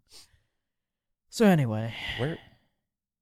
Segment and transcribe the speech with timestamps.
[1.30, 2.38] So anyway, Where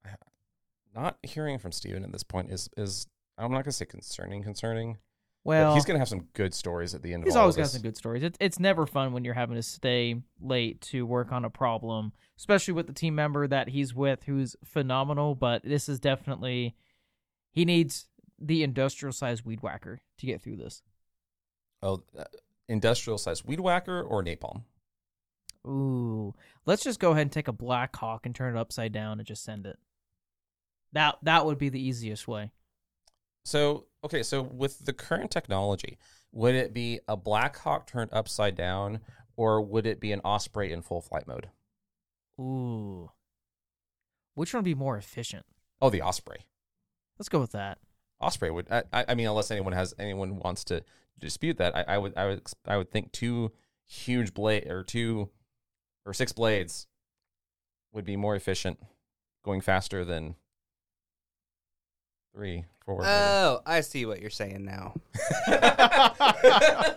[0.94, 3.06] not hearing from Steven at this point is is
[3.38, 4.98] I'm not gonna say concerning, concerning.
[5.44, 7.24] well, he's gonna have some good stories at the end.
[7.24, 8.22] He's always got some good stories.
[8.22, 12.12] It's it's never fun when you're having to stay late to work on a problem,
[12.36, 15.34] especially with the team member that he's with who's phenomenal.
[15.34, 16.74] But this is definitely
[17.52, 18.06] he needs
[18.38, 20.82] the industrial sized weed whacker to get through this.
[21.82, 22.24] Oh, uh,
[22.68, 24.62] industrial size weed whacker or napalm.
[25.66, 26.34] Ooh,
[26.64, 29.26] let's just go ahead and take a Black Hawk and turn it upside down and
[29.26, 29.78] just send it.
[30.92, 32.50] That that would be the easiest way.
[33.44, 35.98] So okay, so with the current technology,
[36.32, 39.00] would it be a Black Hawk turned upside down,
[39.36, 41.48] or would it be an Osprey in full flight mode?
[42.40, 43.10] Ooh,
[44.34, 45.44] which one would be more efficient?
[45.82, 46.46] Oh, the Osprey.
[47.18, 47.78] Let's go with that.
[48.20, 48.66] Osprey would.
[48.70, 50.82] I, I mean, unless anyone has anyone wants to
[51.18, 53.52] dispute that, I, I would I would I would think two
[53.86, 55.30] huge blade or two
[56.10, 56.88] or six blades
[57.92, 58.80] would be more efficient,
[59.44, 60.34] going faster than
[62.34, 62.96] three, four.
[62.98, 63.08] maybe.
[63.08, 64.94] Oh, I see what you're saying now.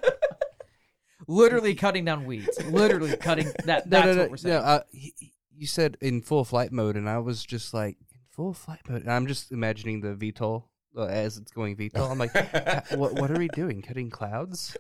[1.28, 2.60] Literally cutting down weeds.
[2.66, 3.88] Literally cutting that.
[3.90, 4.56] That's no, no, what we're saying.
[4.56, 4.62] no.
[4.62, 8.20] Uh, he- he- you said in full flight mode, and I was just like, in
[8.32, 9.04] full flight mode.
[9.04, 10.64] And I'm just imagining the VTOL
[10.98, 12.10] uh, as it's going VTOL.
[12.10, 12.34] I'm like,
[12.98, 13.14] what?
[13.14, 13.84] What are we doing?
[13.84, 14.76] Cutting clouds?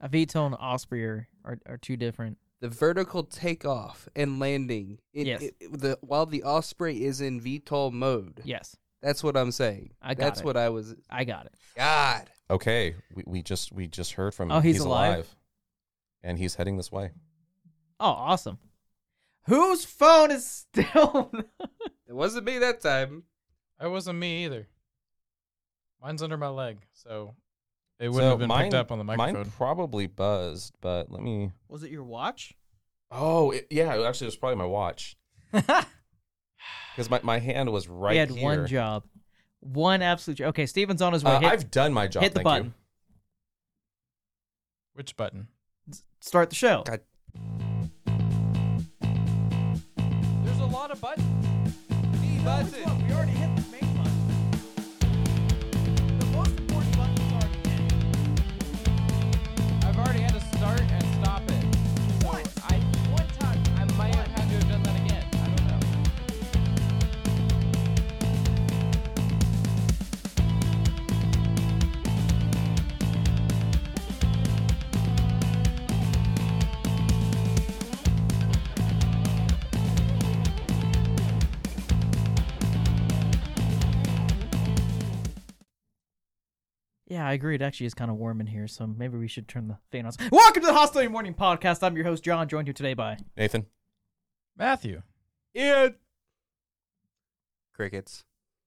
[0.00, 2.38] A VTOL and Osprey are, are, are two different.
[2.60, 4.98] The vertical takeoff and landing.
[5.12, 5.42] It, Yes.
[5.42, 8.40] it- the while the Osprey is in VTOL mode.
[8.44, 9.92] Yes, That's what I'm saying.
[10.00, 10.46] I got That's it.
[10.46, 10.94] what I was.
[11.10, 11.54] I got it.
[11.76, 12.30] God.
[12.50, 14.50] okay, we, we just we just heard from.
[14.50, 15.34] Oh, he's alive?
[16.22, 17.10] and he's heading this way.
[18.00, 18.58] Oh, awesome.
[19.46, 21.30] Whose phone is still?
[22.06, 23.24] It wasn't me that time.
[23.82, 24.68] It wasn't me either.
[26.00, 27.34] Mine's under my leg, so
[28.00, 29.34] it wouldn't So have been mine, picked up on the microphone.
[29.34, 31.52] Mine probably buzzed, but let me.
[31.68, 32.54] was it your watch?
[33.10, 33.90] Oh, it, yeah.
[34.06, 35.16] Actually, it was probably my watch
[35.52, 38.42] because my, my hand was right he had here.
[38.42, 39.04] one job,
[39.60, 40.36] one absolute.
[40.38, 40.48] job.
[40.48, 41.32] Okay, Steven's on his way.
[41.32, 42.22] Uh, hit, I've done my job.
[42.24, 42.64] hit the thank button.
[42.66, 42.72] You.
[44.94, 45.48] Which button?
[46.20, 46.82] Start the show.
[46.86, 47.00] God.
[50.44, 51.76] There's a lot of buttons.
[52.44, 52.48] We
[53.14, 53.53] already hit
[87.24, 87.54] Yeah, I agree.
[87.54, 90.04] It actually is kind of warm in here, so maybe we should turn the fan
[90.04, 90.12] on.
[90.30, 91.82] Welcome to the Hostility Morning Podcast.
[91.82, 93.16] I'm your host, John, joined here today by.
[93.34, 93.64] Nathan.
[94.58, 95.00] Matthew,
[95.54, 95.94] And
[97.72, 98.24] crickets.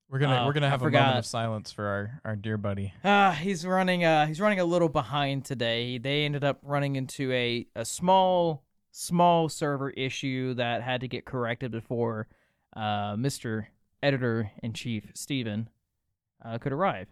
[0.10, 1.02] we're gonna Oh, we're gonna I have a forgot.
[1.02, 2.94] moment of silence for our, our dear buddy.
[3.04, 4.04] Uh, he's running.
[4.04, 6.00] Uh, he's running a little behind today.
[6.00, 11.26] They ended up running into a a small small server issue that had to get
[11.26, 12.28] corrected before
[12.76, 13.68] uh, Mr.
[14.02, 15.70] Editor in Chief Steven
[16.44, 17.08] uh, could arrive.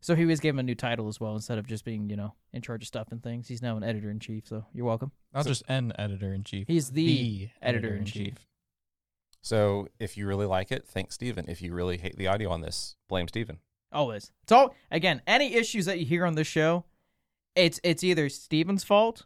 [0.00, 2.34] So he was given a new title as well instead of just being, you know,
[2.52, 3.48] in charge of stuff and things.
[3.48, 4.46] He's now an editor in chief.
[4.46, 5.10] So you're welcome.
[5.34, 6.68] Not So- just an editor in chief.
[6.68, 8.34] He's the, the editor-in-chief.
[9.40, 11.46] So if you really like it, thank Steven.
[11.48, 13.58] If you really hate the audio on this, blame Steven.
[13.92, 14.30] Always.
[14.42, 15.22] It's all again.
[15.26, 16.84] Any issues that you hear on this show,
[17.54, 19.24] it's it's either Steven's fault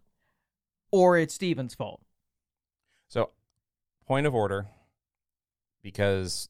[0.91, 2.03] or it's Steven's fault.
[3.09, 3.31] So,
[4.07, 4.69] point of order,
[5.83, 6.49] because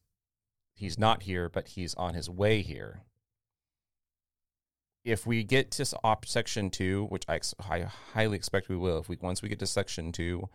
[0.75, 3.03] he's not here, but he's on his way here.
[5.05, 7.81] If we get to op section two, which I, I
[8.15, 10.49] highly expect we will, if we once we get to section two,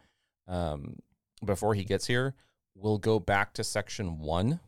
[0.48, 0.98] um,
[1.44, 2.34] before he gets here,
[2.74, 4.60] we'll go back to section one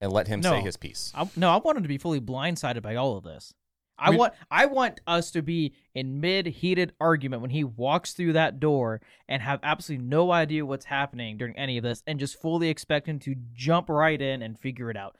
[0.00, 0.52] and let him No.
[0.52, 1.12] say his piece.
[1.14, 3.52] I, no, I want him to be fully blindsided by all of this.
[3.98, 8.14] I We- want I want us to be in mid heated argument when he walks
[8.14, 12.18] through that door and have absolutely no idea what's happening during any of this and
[12.18, 15.16] just fully expect him to jump right in and figure it out.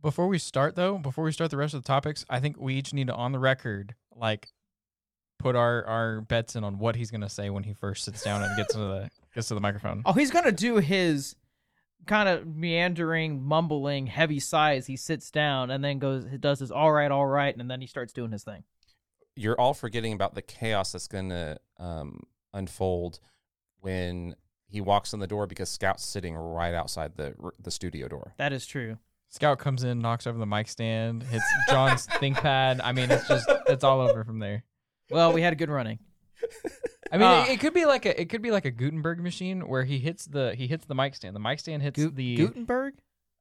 [0.00, 2.74] Before we start though, before we start the rest of the topics, I think we
[2.74, 4.48] each need to on the record like
[5.38, 8.42] put our our bets in on what he's gonna say when he first sits down
[8.42, 10.02] and gets to the gets to the microphone.
[10.04, 11.36] Oh, he's gonna do his
[12.06, 14.86] kind of meandering, mumbling, heavy sighs.
[14.86, 17.86] He sits down and then goes, does his all right, all right, and then he
[17.86, 18.64] starts doing his thing.
[19.36, 22.22] You're all forgetting about the chaos that's going to um,
[22.52, 23.20] unfold
[23.80, 24.34] when
[24.66, 28.34] he walks in the door because Scout's sitting right outside the the studio door.
[28.38, 28.98] That is true.
[29.30, 32.80] Scout comes in, knocks over the mic stand, hits John's ThinkPad.
[32.82, 34.64] I mean, it's just it's all over from there.
[35.10, 35.98] Well, we had a good running.
[37.12, 37.44] I mean, Ah.
[37.46, 39.98] it, it could be like a it could be like a Gutenberg machine where he
[39.98, 41.34] hits the he hits the mic stand.
[41.36, 42.94] The mic stand hits Gu- the Gutenberg?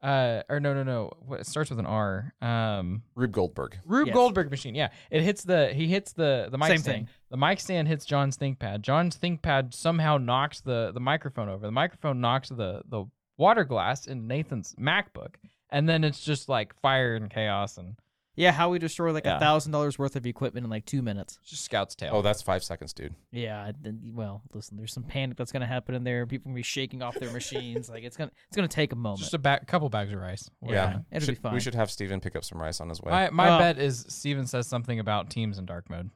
[0.03, 2.33] uh or no no no what it starts with an R.
[2.41, 3.79] Um, Rube Goldberg.
[3.85, 4.13] Rube Yes.
[4.13, 4.75] Goldberg machine.
[4.75, 6.97] Yeah, it hits the he hits the the mic Same stand.
[6.97, 7.07] thing.
[7.31, 8.81] The mic stand hits John's ThinkPad.
[8.81, 11.65] John's ThinkPad somehow knocks the the microphone over.
[11.65, 13.05] The microphone knocks the the
[13.37, 15.35] water glass in Nathan's MacBook,
[15.69, 17.95] and then it's just like fire and chaos and
[18.35, 19.39] Yeah, how we destroy like a Yeah.
[19.39, 21.39] thousand dollars worth of equipment in like two minutes.
[21.43, 22.11] just Scout's tail.
[22.13, 23.15] Oh, that's five seconds, dude.
[23.31, 26.25] Yeah, then- well, listen, there's some panic that's gonna happen in there.
[26.27, 27.89] People gonna be shaking off their machines.
[27.89, 29.21] Like it's gonna it's gonna take a moment.
[29.21, 30.49] just a ba- couple bags of rice.
[30.61, 30.99] We're Yeah.
[31.11, 31.53] It'll Should- be fine.
[31.55, 33.11] We should have Steven pick up some rice on his way.
[33.11, 36.11] My my Well- bet is Steven says something about Teams in dark mode.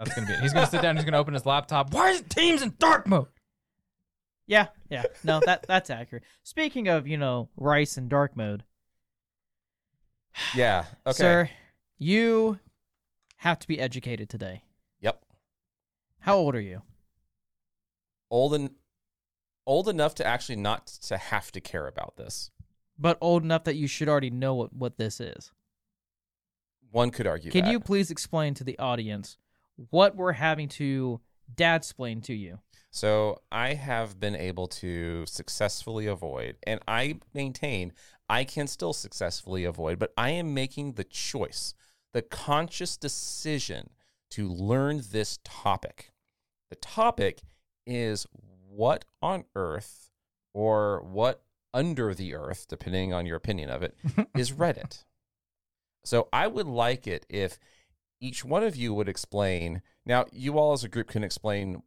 [0.00, 0.40] That's gonna be it.
[0.40, 0.96] He's gonna sit down.
[0.96, 1.94] He's gonna open his laptop.
[1.94, 3.28] Why is it Teams in dark mode?
[4.46, 5.04] Yeah, yeah.
[5.22, 6.24] No, that that's accurate.
[6.42, 8.64] Speaking of, you know, rice and dark mode,
[10.54, 10.84] yeah.
[11.06, 11.16] Okay.
[11.16, 11.50] sir,
[11.98, 12.58] you
[13.38, 14.62] have to be educated today.
[15.00, 15.22] Yep.
[16.20, 16.82] How old are you?
[18.30, 18.70] Old and
[19.66, 22.50] old enough to actually not to have to care about this.
[22.98, 25.52] But old enough that you should already know what, what this is.
[26.90, 27.50] One could argue.
[27.50, 27.72] Can that.
[27.72, 29.36] you please explain to the audience
[29.90, 31.20] what we're having to
[31.52, 32.60] dad explain to you?
[32.94, 37.92] So I have been able to successfully avoid, and I maintain
[38.28, 41.74] I can still successfully avoid, but I am making the choice,
[42.12, 43.90] the conscious decision
[44.30, 46.12] to learn this topic.
[46.70, 47.40] The topic
[47.84, 48.28] is
[48.68, 50.10] what on earth
[50.54, 51.42] or what
[51.74, 53.96] under the earth, depending on your opinion of it,
[54.36, 55.02] is Reddit.
[56.04, 57.58] So I would like it if
[58.20, 59.82] each one of you would explain.
[60.06, 61.82] Now, you all as a group can explain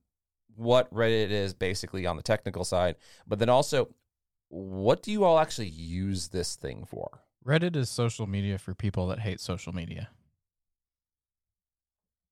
[0.57, 2.95] what Reddit is basically on the technical side,
[3.27, 3.89] but then also
[4.49, 7.21] what do you all actually use this thing for?
[7.45, 10.09] Reddit is social media for people that hate social media.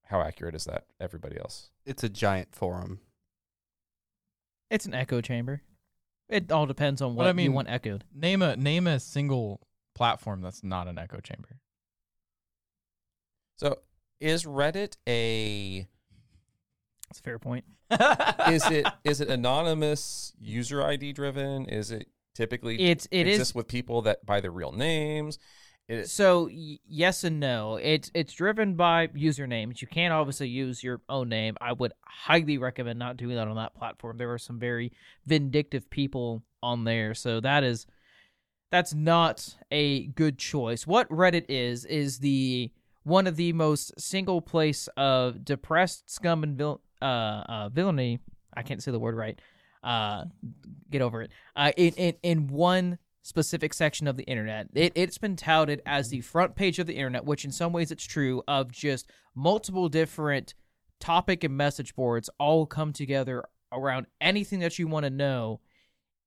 [0.05, 0.85] How accurate is that?
[0.99, 1.69] Everybody else.
[1.85, 2.99] It's a giant forum.
[4.69, 5.61] It's an echo chamber.
[6.29, 8.03] It all depends on But what I you mean- want echoed.
[8.13, 9.61] Name a name a single
[9.93, 11.59] platform that's not an echo chamber.
[13.57, 13.79] So
[14.19, 15.87] is Reddit a
[17.09, 17.65] That's a fair point.
[18.49, 21.67] is it is it anonymous user ID driven?
[21.69, 25.37] Is it typically It's it is exists with people that by their real names?
[25.87, 27.75] It, So y- yes and no.
[27.75, 29.81] It's it's driven by usernames.
[29.81, 31.55] You can't obviously use your own name.
[31.61, 34.17] I would highly recommend not doing that on that platform.
[34.17, 34.91] There are some very
[35.27, 37.85] vindictive people on there, so that is
[38.71, 40.87] that's not a good choice.
[40.87, 42.71] What Reddit is is the
[43.03, 48.19] one of the most single place of depressed scum and vil- uh, uh, villainy.
[48.55, 49.39] I can't say the word right.
[49.83, 50.25] Uh,
[50.89, 51.31] get over it.
[51.55, 54.67] Uh, in, in in one specific section of the internet.
[54.75, 57.91] It, it's been touted as the front page of the internet, which in some ways
[57.91, 60.53] it's true, of just multiple different
[60.99, 65.59] topic and message boards all come together around anything that you want to know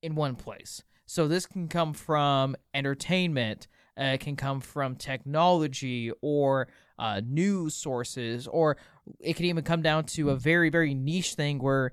[0.02, 0.82] in one place.
[1.06, 6.68] So this can come from entertainment, uh, it can come from technology or
[6.98, 8.76] uh, news sources, or
[9.20, 11.92] it can even come down to a very, very niche thing where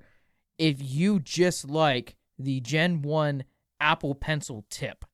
[0.58, 3.44] if you just like the Gen 1
[3.80, 5.04] Apple Pencil tip,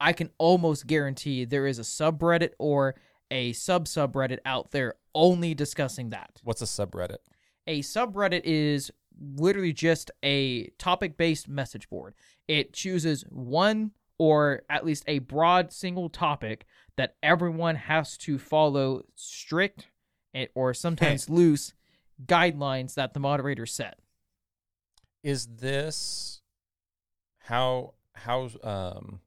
[0.00, 2.94] I can almost guarantee there is a subreddit or
[3.30, 6.40] a sub subreddit out there only discussing that.
[6.42, 7.18] what's a subreddit?
[7.66, 8.90] A subreddit is
[9.36, 12.14] literally just a topic based message board.
[12.48, 16.66] It chooses one or at least a broad single topic
[16.98, 19.86] that everyone has to follow strict
[20.54, 21.72] or sometimes loose
[22.26, 23.98] guidelines that the moderator set.
[25.22, 26.42] Is this
[27.38, 29.20] how how um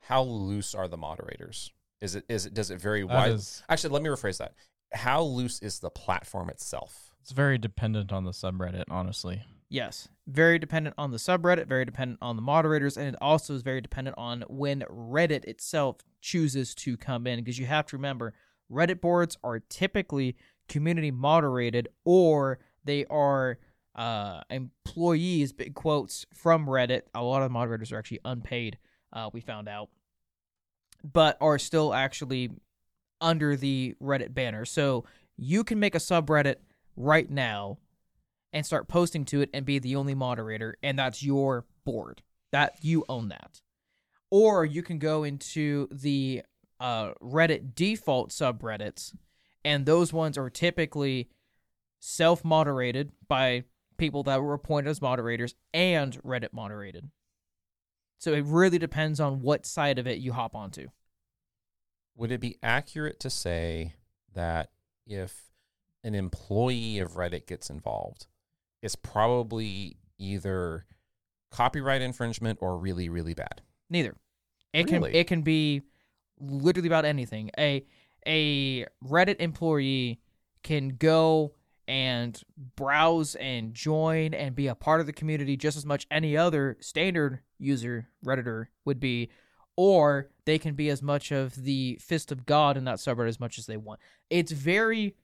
[0.00, 1.70] how loose are the moderators?
[2.00, 3.32] Is it is it does it vary That wide?
[3.32, 4.54] is- Actually, let me rephrase that.
[4.94, 7.10] How loose is the platform itself?
[7.20, 9.42] it's very dependent on the subreddit, honestly.
[9.68, 13.62] Yes, very dependent on the subreddit, very dependent on the moderators, and it also is
[13.62, 17.40] very dependent on when Reddit itself chooses to come in.
[17.40, 18.32] Because you have to remember,
[18.70, 20.36] Reddit boards are typically
[20.68, 23.58] community moderated or they are
[23.96, 27.02] uh, employees, big quotes, from Reddit.
[27.14, 28.78] A lot of moderators are actually unpaid,
[29.12, 29.88] uh, we found out,
[31.02, 32.50] but are still actually
[33.20, 34.64] under the Reddit banner.
[34.64, 35.04] So
[35.36, 36.56] you can make a subreddit
[36.96, 37.78] right now
[38.52, 42.22] and start posting to it and be the only moderator, and that's your board.
[42.52, 43.60] That you own that.
[44.30, 46.42] Or you can go into the
[46.80, 49.14] uh, Reddit default subreddits,
[49.64, 51.28] and those ones are typically
[51.98, 53.64] self moderated by
[53.98, 57.10] people that were appointed as moderators and Reddit moderated.
[58.18, 60.88] So it really depends on what side of it you hop onto.
[62.16, 63.94] Would it be accurate to say
[64.34, 64.70] that
[65.06, 65.50] if
[66.02, 68.26] an employee of Reddit gets involved,
[68.86, 70.86] it's probably either
[71.50, 73.60] copyright infringement or really, really bad.
[73.90, 74.16] Neither.
[74.72, 75.82] It can it can be
[76.38, 77.50] literally about anything.
[77.58, 77.84] A
[78.26, 80.20] a Reddit employee
[80.62, 81.54] can go
[81.88, 82.40] and
[82.76, 86.76] browse and join and be a part of the community just as much any other
[86.80, 89.30] standard user redditor would be
[89.76, 93.38] or they can be as much of the fist of god in that subreddit as
[93.38, 94.00] much as they want
[94.30, 95.14] it's very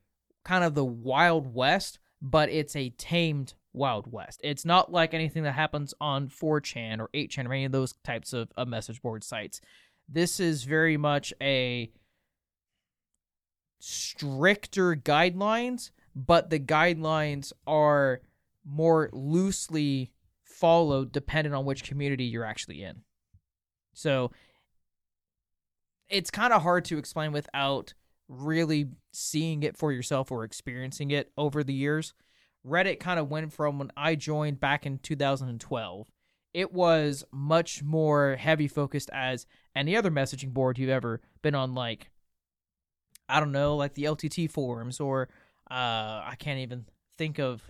[0.45, 5.43] kind of the wild west but it's a tamed wild west it's not like anything
[5.43, 9.25] that happens on 4chan or 8chan or any of those types of, of message board
[9.25, 9.61] sites
[10.09, 11.91] this is very much a
[13.83, 18.21] stricter guidelines, but the guidelines are
[18.65, 20.13] more loosely
[20.45, 23.03] followed depending on which community you're actually in.
[23.93, 24.31] So
[26.09, 27.95] it's kind of hard to explain without
[28.33, 32.15] really seeing it for yourself or experiencing it over the years.
[32.67, 36.11] Reddit kind of went from when I joined back in 2012.
[36.55, 41.75] It was much more heavy focused as any other messaging board you've ever been on,
[41.75, 42.11] like
[43.29, 45.29] I don't know, like the LTT forums, or
[45.71, 46.87] uh, I can't even
[47.17, 47.63] think of.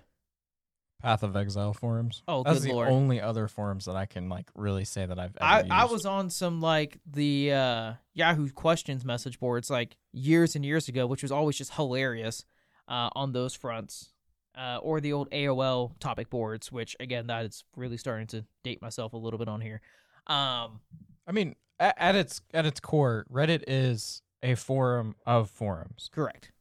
[1.02, 2.22] Path of Exile forums.
[2.28, 2.88] Oh, That's good the lord.
[2.88, 5.72] only other forums that I can like really say that I've ever I, used.
[5.72, 10.88] I was on some like the uh, Yahoo questions message boards like years and years
[10.88, 12.44] ago, which was always just hilarious
[12.86, 14.10] uh, on those fronts,
[14.56, 18.80] uh, or the old AOL topic boards, which again that is really starting to date
[18.80, 19.80] myself a little bit on here.
[20.28, 20.80] Um,
[21.26, 26.08] I mean, at, at its at its core, Reddit is a forum of forums.
[26.14, 26.52] Correct.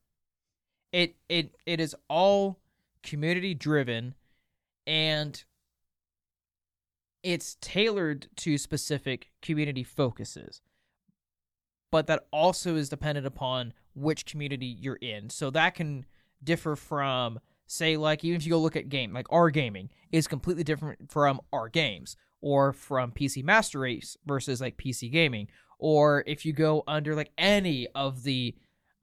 [0.92, 2.58] It it it is all
[3.04, 4.16] community driven
[4.92, 5.46] and
[7.24, 10.62] it's tailored to specific community focuses.
[11.94, 15.30] But that also is dependent upon which community you're in.
[15.30, 16.06] So that can
[16.44, 20.28] differ from say like even if you go look at game like our gaming is
[20.28, 25.48] completely different from our games or from PC Master Race versus like PC gaming
[25.80, 28.56] or if you go under like any of the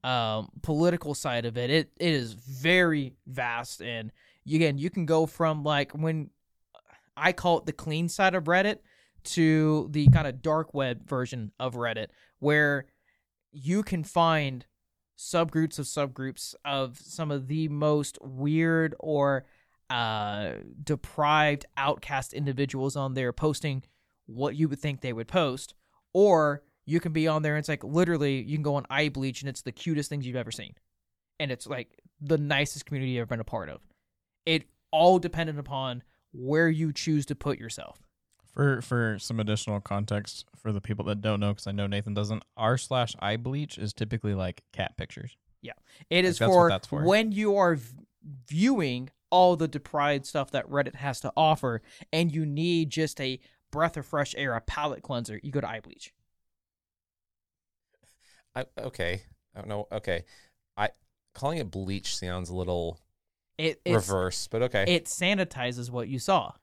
[0.03, 3.81] um, political side of it, it it is very vast.
[3.81, 4.11] And
[4.57, 6.29] again, you can go from like when
[7.15, 8.77] I call it the clean side of Reddit
[9.25, 12.07] to the kind of dark web version of Reddit,
[12.39, 12.85] where
[13.51, 14.65] you can find
[15.17, 19.45] subgroups of subgroups of some of the most weird or
[19.89, 20.51] uh,
[20.83, 23.83] deprived, outcast individuals on there posting
[24.27, 25.73] what you would think they would post,
[26.13, 29.09] or you can be on there and it's like literally you can go on eye
[29.09, 30.73] bleach and it's the cutest things you've ever seen,
[31.39, 31.89] and it's like
[32.21, 33.81] the nicest community you've ever been a part of.
[34.45, 37.99] It all dependent upon where you choose to put yourself.
[38.53, 42.13] For for some additional context for the people that don't know, because I know Nathan
[42.13, 42.43] doesn't.
[42.57, 45.37] R slash eye bleach is typically like cat pictures.
[45.61, 45.73] Yeah,
[46.09, 47.03] it is that's what for, that's for.
[47.03, 48.05] when you are v-
[48.47, 51.81] viewing all the deprived stuff that Reddit has to offer,
[52.11, 53.39] and you need just a
[53.71, 55.39] breath of fresh air, a palate cleanser.
[55.43, 56.09] You go to Eyebleach.
[58.55, 59.21] I, okay.
[59.55, 59.87] I don't know.
[59.91, 60.25] Okay.
[60.75, 60.89] I
[61.33, 62.99] calling it bleach sounds a little
[63.59, 64.85] It it's, reverse, but okay.
[64.87, 66.53] it sanitizes what you saw.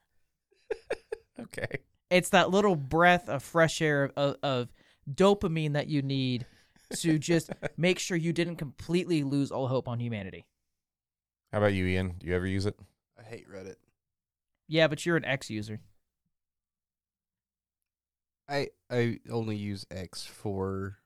[1.41, 1.81] okay.
[2.09, 4.73] It's that little breath of fresh air of, of
[5.12, 6.47] dopamine that you need
[6.95, 10.47] to just make sure you didn't completely lose all hope on humanity.
[11.53, 12.15] How about you, Ian?
[12.19, 12.79] Do you ever use it?
[13.19, 13.76] I hate Reddit.
[14.67, 15.81] Yeah, but you're an X user.
[18.49, 20.97] I I only use X for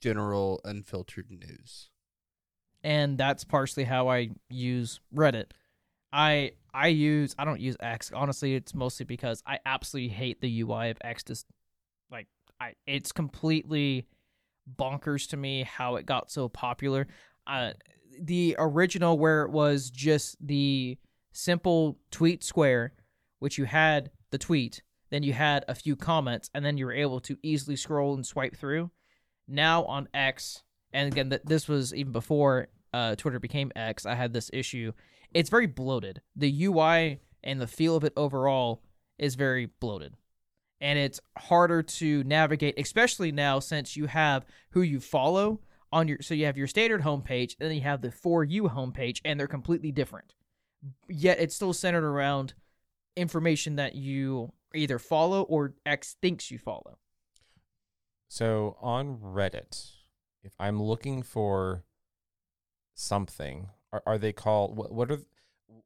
[0.00, 1.90] general unfiltered news.
[2.82, 5.46] And that's partially how I use Reddit.
[6.12, 8.54] I I use I don't use X honestly.
[8.54, 11.22] It's mostly because I absolutely hate the UI of X.
[11.24, 11.46] Just
[12.10, 12.26] like
[12.60, 14.06] I, it's completely
[14.76, 17.06] bonkers to me how it got so popular.
[17.46, 17.72] Uh,
[18.20, 20.98] the original where it was just the
[21.32, 22.92] simple tweet square,
[23.38, 26.92] which you had the tweet, then you had a few comments, and then you were
[26.92, 28.90] able to easily scroll and swipe through.
[29.46, 34.06] Now on X, and again, th- this was even before uh, Twitter became X.
[34.06, 34.92] I had this issue.
[35.32, 36.22] It's very bloated.
[36.34, 38.82] The UI and the feel of it overall
[39.18, 40.14] is very bloated,
[40.80, 45.60] and it's harder to navigate, especially now since you have who you follow
[45.92, 46.18] on your.
[46.22, 49.38] So you have your standard homepage, and then you have the for you homepage, and
[49.38, 50.34] they're completely different.
[51.08, 52.54] Yet it's still centered around
[53.16, 56.98] information that you either follow or X thinks you follow.
[58.28, 59.92] So on Reddit,
[60.42, 61.84] if I'm looking for
[62.94, 65.18] something, are, are they called what, what are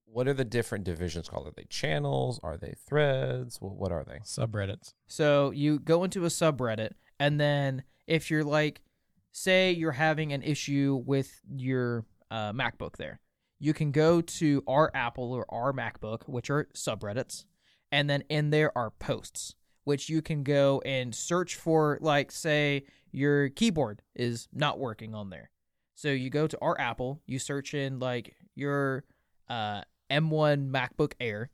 [0.04, 1.46] what are the different divisions called?
[1.48, 2.38] Are they channels?
[2.42, 3.56] Are they threads?
[3.58, 4.18] Wh- What are they?
[4.24, 4.92] Subreddits.
[5.06, 8.82] So you go into a subreddit, and then if you're like,
[9.30, 13.20] say you're having an issue with your uh, MacBook there.
[13.58, 17.44] You can go to our Apple or our MacBook, which are subreddits,
[17.92, 22.84] and then in there are posts, which you can go and search for, like, say,
[23.10, 25.50] your keyboard is not working on there.
[25.94, 29.04] So you go to our Apple, you search in, like, your
[29.48, 31.50] uh, M1 MacBook Air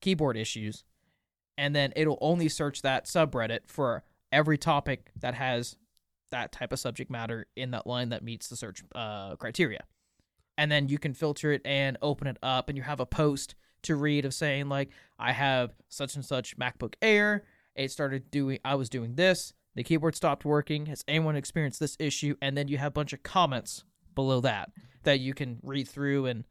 [0.00, 0.84] keyboard issues,
[1.58, 4.02] and then it'll only search that subreddit for
[4.32, 5.76] every topic that has
[6.30, 9.84] that type of subject matter in that line that meets the search uh, criteria.
[10.56, 13.54] And then you can filter it and open it up, and you have a post
[13.82, 17.44] to read of saying like, I have such and such MacBook Air.
[17.74, 18.58] It started doing.
[18.64, 19.52] I was doing this.
[19.74, 20.86] The keyboard stopped working.
[20.86, 22.34] Has anyone experienced this issue?
[22.42, 23.84] And then you have a bunch of comments
[24.14, 24.70] below that
[25.04, 26.44] that you can read through and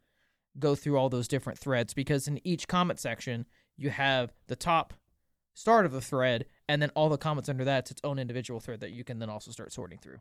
[0.58, 3.46] go through all those different threads because in each comment section
[3.76, 4.94] you have the top
[5.54, 8.58] start of the thread and then all the comments under that it's its own individual
[8.58, 10.18] thread that you can then also start sorting through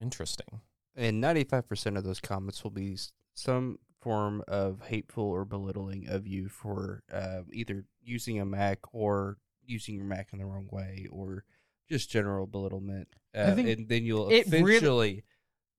[0.00, 0.60] Interesting.
[0.94, 2.98] And 95% of those comments will be
[3.34, 9.38] some form of hateful or belittling of you for uh, either using a Mac or
[9.64, 11.44] using your Mac in the wrong way or
[11.88, 13.08] just general belittlement.
[13.36, 15.24] Uh, I think and then you'll it really- eventually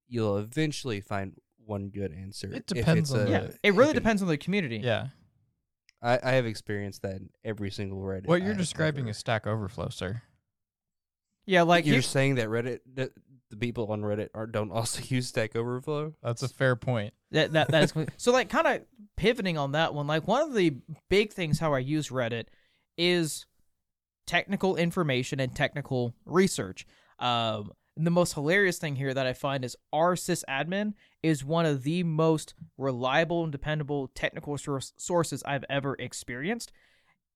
[0.07, 1.33] you'll eventually find
[1.65, 2.51] one good answer.
[2.53, 5.07] It depends on a- yeah it really depends on the community Yeah.
[6.01, 8.27] I, I have experienced that in every single Reddit.
[8.27, 10.21] What you're describing ever- is Stack Overflow, sir.
[11.45, 13.11] yeah like you're you- saying that Reddit, that
[13.49, 16.13] the people on Reddit are don't also use Stack Overflow.
[16.21, 17.13] That's a fair point.
[17.31, 18.81] That that that is so like kind of
[19.15, 20.07] pivoting on that one.
[20.07, 20.77] Like one of the
[21.09, 22.45] big things how I use Reddit
[22.97, 23.45] is
[24.25, 26.85] technical information and technical research.
[27.19, 31.65] Um, and the most hilarious thing here that I find is our sysadmin is one
[31.65, 36.71] of the most reliable and dependable technical source, sources I've ever experienced.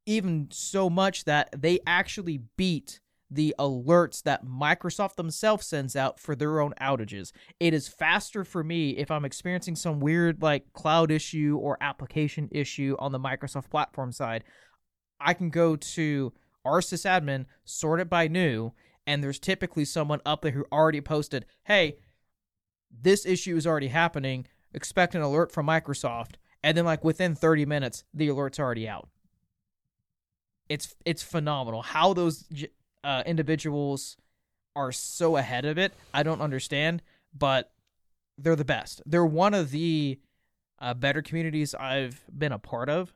[0.06, 3.00] Even so much that they actually beat
[3.32, 7.32] the alerts that Microsoft themselves sends out for their own outages.
[7.62, 12.50] It is faster for me if I'm experiencing some weird like cloud issue or application
[12.52, 14.44] issue on the Microsoft platform side.
[15.20, 16.34] I can go to
[16.66, 18.74] our sysadmin, sort it by new,
[19.08, 22.00] and there's typically someone up there who already posted, "Hey,
[22.92, 24.46] this issue is already happening.
[24.74, 29.10] Expect an alert from Microsoft." And then like within 30 minutes, the alert's already out.
[30.68, 32.46] It's it's phenomenal how those
[33.04, 34.18] uh, individuals
[34.76, 35.94] are so ahead of it.
[36.14, 37.02] I don't understand,
[37.38, 37.72] but
[38.38, 39.02] they're the best.
[39.06, 40.20] They're one of the
[40.80, 43.14] uh, better communities I've been a part of,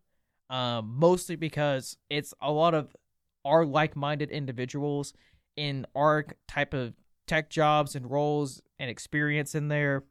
[0.50, 2.95] um, mostly because it's a lot of
[3.43, 5.13] our like-minded individuals
[5.56, 6.93] in our type of
[7.28, 10.04] tech jobs and roles and experience in there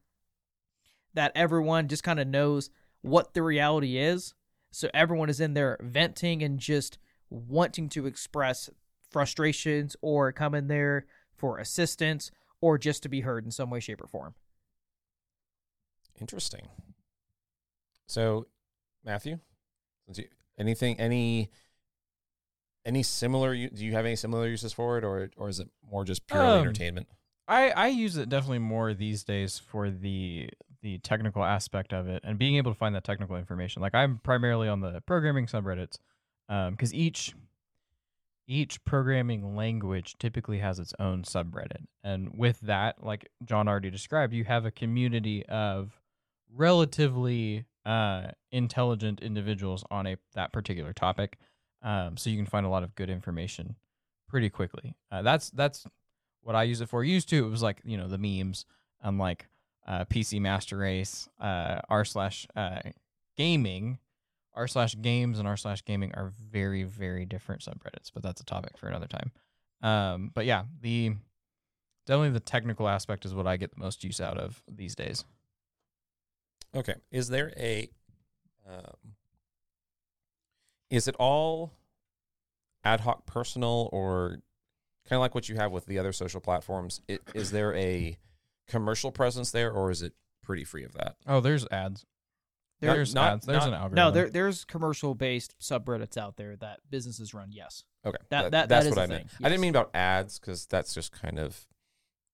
[1.15, 2.71] that everyone just kind of knows
[3.03, 4.35] what the reality is.
[4.73, 6.99] So everyone is in there venting and just
[7.31, 8.69] wanting to express
[9.15, 13.79] frustrations or come in there for assistance or just to be heard in some way,
[13.79, 14.35] shape, or form.
[16.21, 16.67] Interesting.
[18.09, 18.47] So,
[19.05, 19.39] Matthew,
[20.59, 21.51] anything, any,
[22.85, 23.55] any similar?
[23.55, 26.27] u- Do you have any similar uses for it, or or is it more just
[26.27, 27.07] purely Um, entertainment?
[27.47, 30.49] I, I use it definitely more these days for the
[30.83, 33.81] the technical aspect of it and being able to find that technical information.
[33.81, 35.99] Like I'm primarily on the programming subreddits
[36.49, 37.33] because each
[38.47, 44.33] each programming language typically has its own subreddit, and with that, like John already described,
[44.33, 46.01] you have a community of
[46.55, 51.39] relatively uh, intelligent individuals on a that particular topic.
[51.83, 53.77] Um, so you can find a lot of good information
[54.29, 54.97] pretty quickly.
[55.11, 55.87] Uh, that's that's
[56.43, 57.05] what I use it for.
[57.05, 58.65] Used to it was like you know the memes
[59.03, 59.49] and like
[59.87, 62.81] uh, PC Master Race, uh, r slash uh,
[63.37, 63.99] gaming,
[64.55, 68.11] r slash games, and r slash gaming are very very different subreddits.
[68.13, 69.33] But that's a topic for another time.
[69.83, 71.15] Um, but yeah, the
[72.07, 75.25] definitely the technical aspect is what I get the most use out of these days.
[76.75, 76.95] Okay.
[77.11, 77.89] Is there a,
[78.69, 79.15] um,
[80.91, 81.73] is it all
[82.85, 84.39] ad hoc personal or
[85.09, 87.01] kind of like what you have with the other social platforms?
[87.09, 88.19] It, is there a
[88.67, 91.17] commercial presence there or is it pretty free of that?
[91.27, 92.05] Oh, there's ads.
[92.83, 93.47] Not- There's not- ads.
[93.47, 93.95] There's not- an algorithm.
[93.97, 97.51] No, there there's commercial based subreddits out there that businesses run.
[97.51, 97.85] Yes.
[98.05, 98.19] Okay.
[98.29, 99.31] That- that- that's that is what I meant.
[99.31, 101.67] thing, I didn't mean about ads because that's just kind of,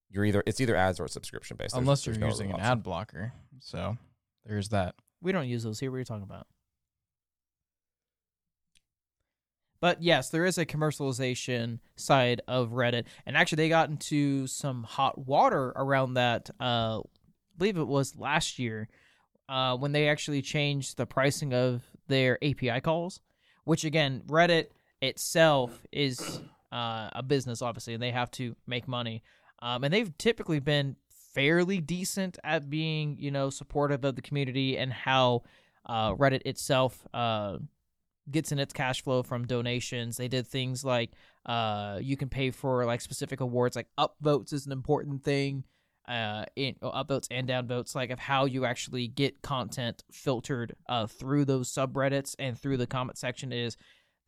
[0.08, 1.74] you're either, it's either ads or subscription based.
[1.74, 3.32] There's- unless you're there's using other an ad blocker.
[3.60, 3.96] So
[4.44, 4.96] there's that.
[5.20, 5.90] We don't use those here.
[5.90, 6.46] What are you talking about?
[9.80, 14.82] But yes, there is a commercialization side of Reddit, and actually, they got into some
[14.82, 16.50] hot water around that.
[16.60, 18.88] Uh, I believe it was last year
[19.50, 23.20] uh, when they actually changed the pricing of their API calls.
[23.64, 24.68] Which again, Reddit
[25.02, 26.40] itself is
[26.72, 29.22] uh, a business, obviously, and they have to make money.
[29.60, 30.96] Um, and they've typically been
[31.34, 35.42] fairly decent at being, you know, supportive of the community and how
[35.84, 37.58] uh, Reddit itself uh,
[38.30, 40.16] gets in its cash flow from donations.
[40.16, 41.10] They did things like
[41.44, 45.64] uh, you can pay for like specific awards, like upvotes is an important thing.
[46.10, 51.44] Uh, in upvotes and downvotes, like of how you actually get content filtered uh, through
[51.44, 53.76] those subreddits and through the comment section is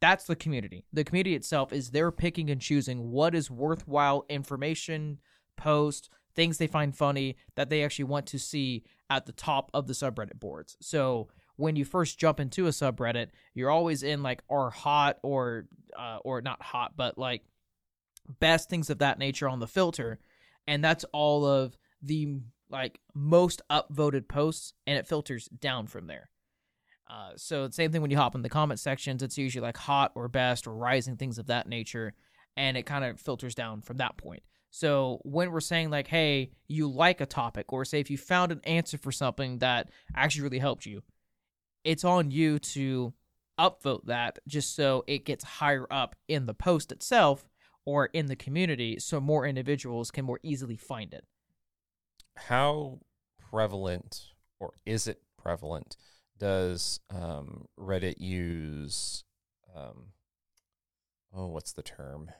[0.00, 0.84] that's the community.
[0.92, 5.18] The community itself is they're picking and choosing what is worthwhile information,
[5.56, 9.88] post, things they find funny that they actually want to see at the top of
[9.88, 10.76] the subreddit boards.
[10.80, 15.66] So when you first jump into a subreddit, you're always in like or hot or
[15.98, 17.42] uh, or not hot, but like
[18.40, 20.18] best things of that nature on the filter,
[20.66, 26.30] and that's all of the like most upvoted posts, and it filters down from there.
[27.08, 30.12] Uh, so same thing when you hop in the comment sections, it's usually like hot
[30.14, 32.14] or best or rising things of that nature,
[32.56, 34.42] and it kind of filters down from that point.
[34.70, 38.52] So when we're saying like, hey, you like a topic, or say if you found
[38.52, 41.02] an answer for something that actually really helped you,
[41.84, 43.12] it's on you to
[43.60, 47.44] upvote that just so it gets higher up in the post itself
[47.84, 51.24] or in the community so more individuals can more easily find it.
[52.36, 53.00] How
[53.38, 55.96] prevalent or is it prevalent?
[56.38, 59.24] Does um, Reddit use,
[59.76, 60.06] um,
[61.34, 62.30] oh, what's the term?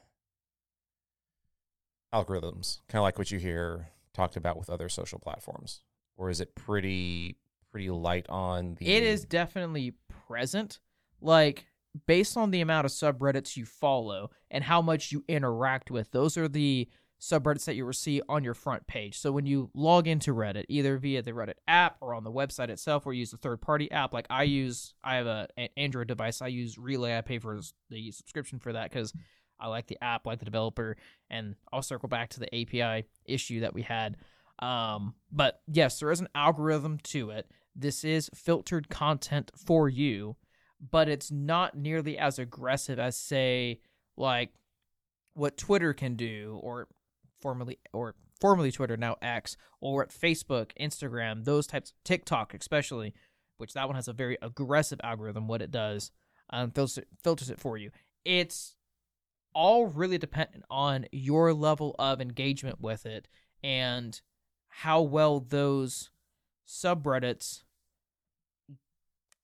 [2.13, 5.81] Algorithms, kind of like what you hear talked about with other social platforms,
[6.15, 7.37] or is it pretty
[7.71, 8.87] pretty light on the?
[8.87, 9.95] It is definitely
[10.27, 10.79] present.
[11.21, 11.65] Like
[12.07, 16.37] based on the amount of subreddits you follow and how much you interact with, those
[16.37, 16.89] are the
[17.23, 19.17] subreddits that you will see on your front page.
[19.17, 22.69] So when you log into Reddit, either via the Reddit app or on the website
[22.69, 26.07] itself, or use a third party app, like I use, I have a, an Android
[26.07, 26.41] device.
[26.41, 27.17] I use Relay.
[27.17, 29.13] I pay for the subscription for that because
[29.57, 30.97] I like the app, like the developer,
[31.29, 34.17] and I'll circle back to the API issue that we had.
[34.59, 37.49] Um, but yes, there is an algorithm to it.
[37.75, 40.35] This is filtered content for you,
[40.91, 43.79] but it's not nearly as aggressive as, say,
[44.17, 44.51] like
[45.33, 46.87] what Twitter can do, or
[47.41, 53.13] formerly or formerly Twitter, now X, or Facebook, Instagram, those types, TikTok especially,
[53.57, 55.47] which that one has a very aggressive algorithm.
[55.47, 56.11] What it does,
[56.49, 57.91] um, filters filters it for you.
[58.25, 58.75] It's
[59.53, 63.27] all really dependent on your level of engagement with it
[63.63, 64.19] and
[64.67, 66.09] how well those
[66.67, 67.61] subreddits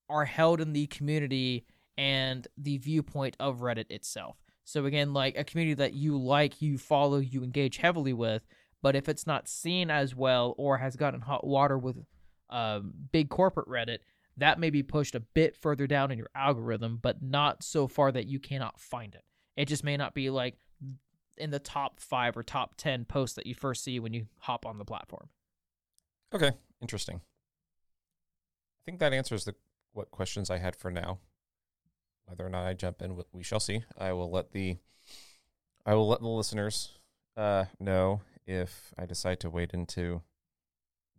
[0.10, 1.66] are held in the community
[1.98, 4.38] and the viewpoint of Reddit itself.
[4.64, 8.46] So again, like a community that you like, you follow, you engage heavily with,
[8.82, 11.98] but if it's not seen as well or has gotten hot water with
[12.50, 14.00] um, big corporate Reddit,
[14.38, 18.12] that may be pushed a bit further down in your algorithm, but not so far
[18.12, 19.24] that you cannot find it.
[19.58, 20.56] It just may not be like
[21.38, 24.66] in the top five or top 10 posts that you first see when you hop
[24.66, 25.30] on the platform.
[26.34, 27.18] Okay, interesting.
[27.18, 29.56] I think that answers the
[29.94, 31.20] what questions I had for now.
[32.26, 33.84] Whether or not I jump in, we shall see.
[33.98, 34.78] I will let the
[35.86, 37.00] I will let the listeners
[37.36, 40.22] uh, know if I decide to wade into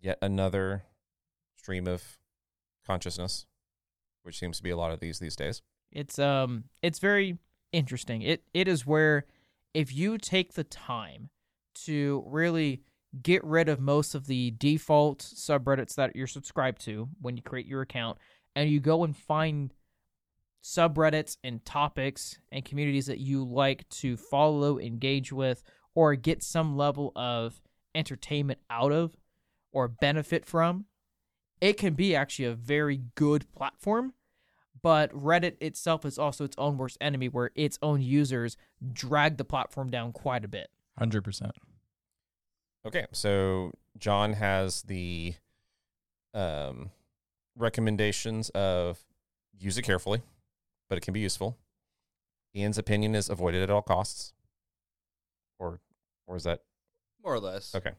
[0.00, 0.85] yet another
[1.56, 2.18] stream of
[2.87, 3.46] consciousness,
[4.22, 5.62] which seems to be a lot of these these days.
[5.90, 7.38] It's um it's very
[7.72, 8.22] interesting.
[8.22, 9.26] It it is where
[9.74, 11.30] if you take the time
[11.87, 12.83] to really
[13.22, 17.66] get rid of most of the default subreddits that you're subscribed to when you create
[17.66, 18.18] your account
[18.55, 19.73] and you go and find
[20.63, 25.63] subreddits and topics and communities that you like to follow, engage with,
[25.95, 27.61] or get some level of
[27.95, 29.17] entertainment out of
[29.73, 30.87] or benefit from,
[31.61, 34.15] it can be actually a very good platform.
[34.83, 38.57] But Reddit itself is also its own worst enemy, where its own users
[38.93, 40.69] drag the platform down quite a bit.
[40.99, 41.51] 100%.
[42.87, 45.35] Okay, so John has the
[46.33, 46.91] um,
[47.61, 48.99] recommendations of
[49.59, 50.23] use it carefully,
[50.88, 51.57] but it can be useful.
[52.57, 54.33] Ian's opinion is avoided at all costs,
[55.59, 55.81] or
[56.27, 56.62] or is that
[57.23, 57.75] More or less.
[57.75, 57.92] okay?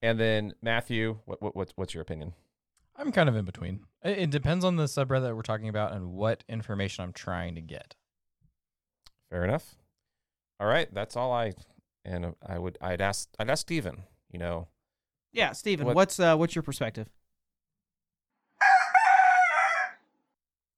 [0.00, 2.32] And then Matthew, what what what's, what's your opinion?
[2.96, 3.80] I'm kind of in between.
[4.02, 7.54] It, it depends on the subreddit that we're talking about and what information I'm trying
[7.54, 7.94] to get.
[9.30, 9.74] Fair enough.
[10.58, 11.52] All right, that's all I
[12.04, 14.68] and I would I'd ask I'd ask Steven, you know,
[15.32, 17.08] Yeah, Steven, What- what's uh, what's your perspective?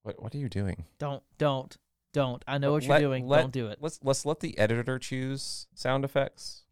[0.03, 0.85] What what are you doing?
[0.99, 1.77] Don't, don't,
[2.13, 2.43] don't.
[2.49, 3.27] I know what you're Let- doing.
[3.27, 3.79] let- don't do it.
[3.81, 6.65] Let's let's let the editor choose sound effects,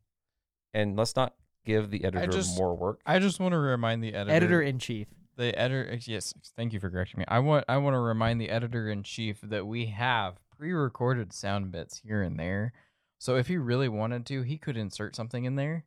[0.74, 3.00] and let's not give the editor just- more work.
[3.06, 5.08] I just want to remind the editor, Editor in chief.
[5.36, 5.98] the editor.
[6.06, 7.24] Yes, thank you for correcting me.
[7.28, 11.70] I want I want to remind the editor in chief that we have pre-recorded sound
[11.70, 12.72] bits here and there.
[13.20, 15.84] So if he really wanted to, he could insert something in there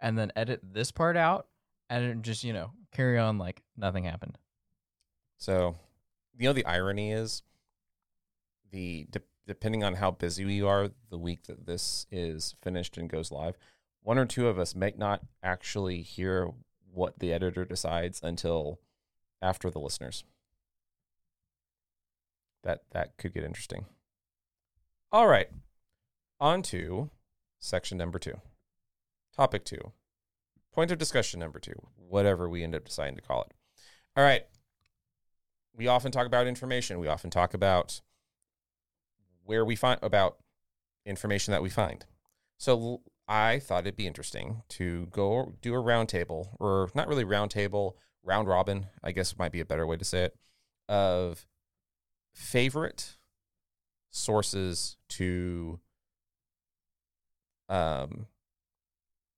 [0.00, 1.46] and then edit this part out
[1.90, 4.38] and just you know carry on like nothing happened.
[5.38, 5.76] So,
[6.38, 7.42] you know, the irony is
[8.70, 13.08] the de- depending on how busy we are the week that this is finished and
[13.08, 13.56] goes live,
[14.02, 16.50] one or two of us may not actually hear
[16.92, 18.80] what the editor decides until
[19.42, 20.24] after the listeners.
[22.62, 23.86] That that could get interesting.
[25.12, 25.48] All right.
[26.40, 27.10] On to
[27.58, 28.40] section number 2.
[29.36, 29.92] Topic 2.
[30.72, 33.52] Point of discussion number 2, whatever we end up deciding to call it.
[34.16, 34.46] All right
[35.76, 36.98] we often talk about information.
[36.98, 38.00] We often talk about
[39.44, 40.38] where we find about
[41.04, 42.04] information that we find.
[42.58, 47.94] So I thought it'd be interesting to go do a roundtable, or not really roundtable,
[48.22, 50.36] round robin, I guess might be a better way to say it,
[50.88, 51.46] of
[52.32, 53.16] favorite
[54.10, 55.80] sources to
[57.68, 58.26] um,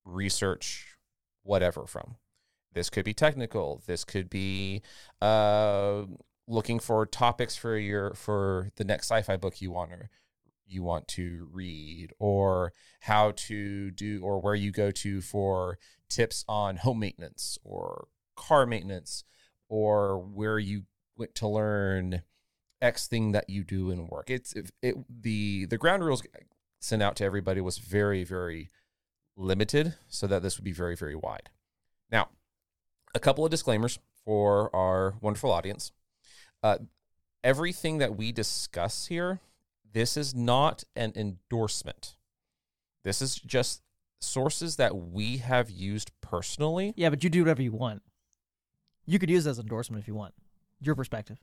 [0.04, 0.96] research
[1.42, 2.16] whatever from.
[2.76, 3.82] This could be technical.
[3.86, 4.82] This could be
[5.22, 6.02] uh,
[6.46, 10.08] looking for topics for your for the next sci-fi book you want to
[10.66, 15.78] you want to read, or how to do, or where you go to for
[16.10, 19.24] tips on home maintenance or car maintenance,
[19.70, 20.82] or where you
[21.16, 22.24] went to learn
[22.82, 24.28] X thing that you do in work.
[24.28, 26.22] It's it, it the the ground rules
[26.78, 28.68] sent out to everybody was very very
[29.34, 31.48] limited, so that this would be very very wide.
[32.12, 32.28] Now,
[33.16, 35.90] a couple of disclaimers for our wonderful audience.
[36.62, 36.78] Uh,
[37.42, 39.40] everything that we discuss here,
[39.92, 42.16] this is not an endorsement.
[43.02, 43.82] This is just
[44.20, 46.92] sources that we have used personally.
[46.96, 48.02] Yeah, but you do whatever you want.
[49.06, 50.34] You could use it as endorsement if you want.
[50.80, 51.38] Your perspective.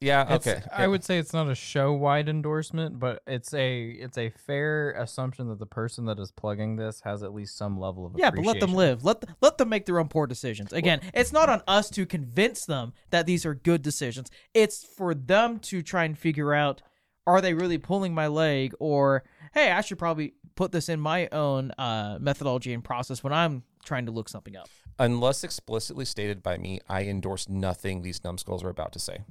[0.00, 0.62] Yeah, It's- okay.
[0.72, 4.92] I would say it's not a show wide endorsement, but it's a it's a fair
[4.92, 8.30] assumption that the person that is plugging this has at least some level of Yeah,
[8.30, 9.04] but let them live.
[9.04, 10.72] Let th- let them make their own poor decisions.
[10.72, 14.30] Again, it's not on us to convince them that these are good decisions.
[14.54, 16.80] It's for them to try and figure out
[17.26, 21.28] are they really pulling my leg or hey, I should probably put this in my
[21.30, 24.68] own uh, methodology and process when I'm trying to look something up.
[24.98, 29.24] Unless explicitly stated by me, I endorse nothing these numbskulls are about to say.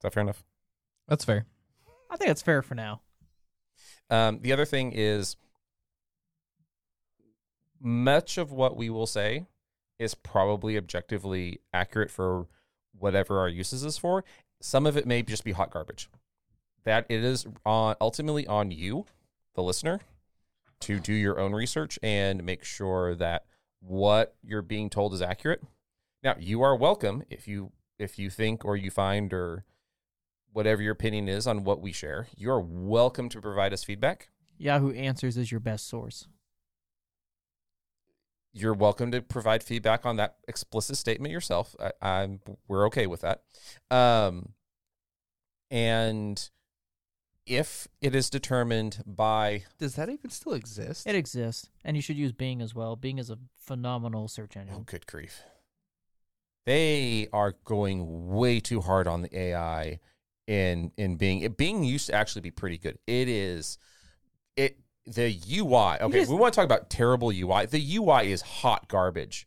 [0.00, 0.42] Is that fair enough?
[1.08, 1.44] That's fair.
[2.08, 3.02] I think it's fair for now.
[4.08, 5.36] Um, the other thing is
[7.78, 9.46] much of what we will say
[9.98, 12.46] is probably objectively accurate for
[12.98, 14.24] whatever our uses is for.
[14.62, 16.08] Some of it may just be hot garbage.
[16.84, 19.04] That it is on ultimately on you,
[19.54, 20.00] the listener,
[20.80, 23.44] to do your own research and make sure that
[23.80, 25.62] what you're being told is accurate.
[26.22, 29.64] Now, you are welcome if you if you think or you find or
[30.52, 34.28] whatever your opinion is on what we share, you are welcome to provide us feedback.
[34.58, 36.26] Yahoo Answers is your best source.
[38.52, 41.76] You're welcome to provide feedback on that explicit statement yourself.
[41.78, 43.42] I, I'm we're okay with that.
[43.90, 44.50] Um,
[45.70, 46.50] and
[47.46, 51.06] if it is determined by Does that even still exist?
[51.06, 52.96] It exists, and you should use Bing as well.
[52.96, 54.74] Bing is a phenomenal search engine.
[54.78, 55.42] oh good grief,
[56.66, 60.00] they are going way too hard on the AI
[60.50, 61.40] in in Bing.
[61.42, 62.98] It, Bing used to actually be pretty good.
[63.06, 63.78] It is
[64.56, 66.00] it the UI.
[66.00, 67.66] Okay, just- we want to talk about terrible UI.
[67.66, 69.46] The UI is hot garbage.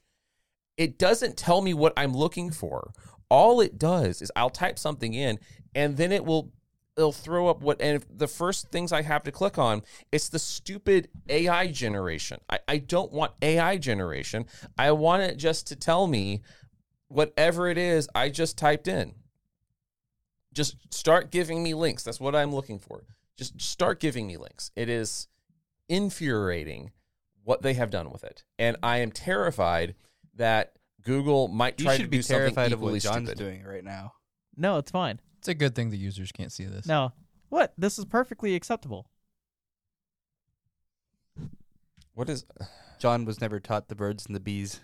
[0.77, 2.93] It doesn't tell me what I'm looking for.
[3.29, 5.39] All it does is I'll type something in
[5.75, 6.53] and then it will
[6.95, 10.39] it'll throw up what and the first things I have to click on, it's the
[10.39, 12.39] stupid AI generation.
[12.49, 14.45] I, I don't want AI generation.
[14.77, 16.43] I want it just to tell me
[17.09, 19.15] whatever it is I just typed in.
[20.53, 22.03] Just start giving me links.
[22.03, 23.03] That's what I'm looking for.
[23.35, 24.71] Just start giving me links.
[24.75, 25.27] It is
[25.89, 26.91] infuriating
[27.43, 28.43] what they have done with it.
[28.57, 29.95] And I am terrified
[30.35, 33.29] that Google might you try should to be do something terrified of equally what John's
[33.29, 33.37] stupid.
[33.43, 34.13] doing right now.
[34.55, 35.19] No, it's fine.
[35.39, 36.85] It's a good thing the users can't see this.
[36.85, 37.11] No,
[37.49, 37.73] what?
[37.77, 39.07] This is perfectly acceptable.
[42.13, 42.45] What is
[42.99, 44.79] John was never taught the birds and the bees.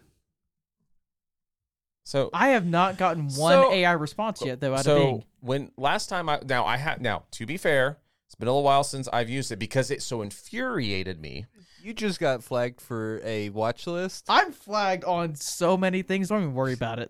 [2.10, 2.30] So?
[2.34, 5.24] I have not gotten one So- AI response yet, though, out so of Bing.
[5.42, 8.64] when last time I now I had now to be fair, it's been a little
[8.64, 11.46] while since I've used it because it so infuriated me.
[11.82, 14.26] You just got flagged for a watch list.
[14.28, 16.28] I'm flagged on so many things.
[16.30, 17.10] Don't even worry about it.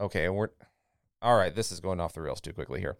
[0.00, 0.48] Okay, and we're
[1.22, 1.54] all right.
[1.54, 2.96] This is going off the rails too quickly here.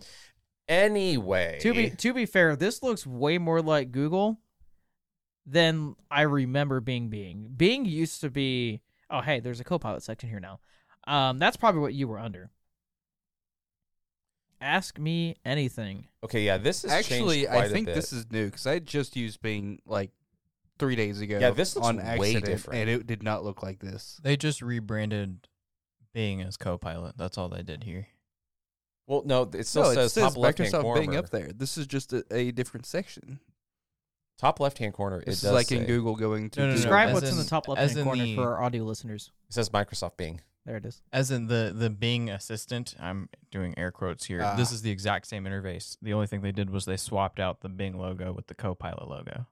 [0.69, 4.39] Anyway, To be to be fair, this looks way more like Google
[5.47, 7.49] than I remember Bing being.
[7.57, 8.81] Bing used to be.
[9.11, 10.61] Oh, hey, there's a Copilot section here now.
[11.07, 12.51] Um, that's probably what you were under.
[14.61, 16.07] Ask me anything.
[16.23, 17.95] okay, yeah, this is Actually, quite I think a bit.
[17.95, 20.11] this is new because I just used Bing like
[20.79, 21.39] three days ago.
[21.39, 22.03] Yeah, this looks on way
[22.35, 22.81] accident, different.
[22.81, 24.21] and it did not look like this.
[24.23, 25.49] They just rebranded
[26.13, 27.17] Bing as Copilot.
[27.17, 28.09] That's all they did here.
[29.07, 31.01] Well, no, it still no, says, it says top left hand Microsoft corner.
[31.01, 31.51] Bing up there.
[31.53, 33.41] This is just a, a different section.
[34.39, 35.19] Top left hand corner.
[35.21, 37.31] This it is does like in Google going to No, no, no, Describe as what's
[37.31, 39.31] in, the top left hand corner the- for our audio listeners.
[39.49, 40.43] It says Microsoft Bing.
[40.67, 41.01] There it is.
[41.13, 44.41] As in the the Bing assistant, I'm doing air quotes here.
[44.57, 44.75] This Ah.
[44.75, 45.97] is the exact same interface.
[46.03, 49.09] The only thing they did was they swapped out the Bing logo with the Copilot
[49.09, 49.47] logo.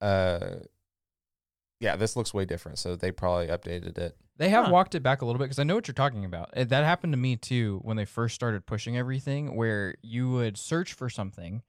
[0.00, 0.60] Uh,
[1.80, 2.78] yeah, this looks way different.
[2.78, 4.16] So they probably updated it.
[4.36, 4.72] They have Huh.
[4.72, 6.56] walked it back a little bit because I know what you're talking about.
[6.56, 10.56] Uh, That happened to me too when they first started pushing everything, where you would
[10.56, 11.62] search for something,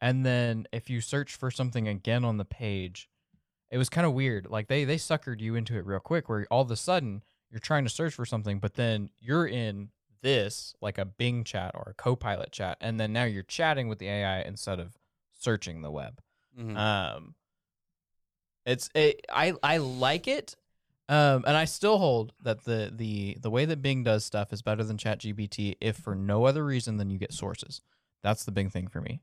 [0.00, 3.08] and then if you search for something again on the page,
[3.70, 4.46] it was kind of weird.
[4.46, 7.60] Like they they suckered you into it real quick, where all of a sudden you're
[7.60, 9.90] trying to search for something, but then you're in
[10.22, 13.98] this like a Bing chat or a Copilot chat, and then now you're chatting with
[13.98, 14.96] the AI instead of
[15.38, 16.20] searching the web.
[16.58, 16.76] Mhm.
[16.76, 17.34] Um,
[18.64, 20.56] it's it, I I like it,
[21.08, 24.62] um, and I still hold that the the the way that Bing does stuff is
[24.62, 27.80] better than ChatGPT, if for no other reason than you get sources.
[28.22, 29.20] That's the big thing for me.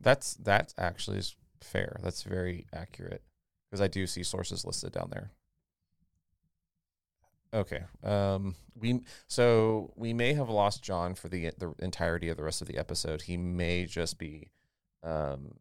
[0.00, 1.98] That's that actually is fair.
[2.02, 3.22] That's very accurate
[3.68, 5.32] because I do see sources listed down there.
[7.56, 7.82] Okay.
[8.04, 8.54] Um.
[8.78, 12.68] We so we may have lost John for the the entirety of the rest of
[12.68, 13.22] the episode.
[13.22, 14.50] He may just be,
[15.02, 15.54] um,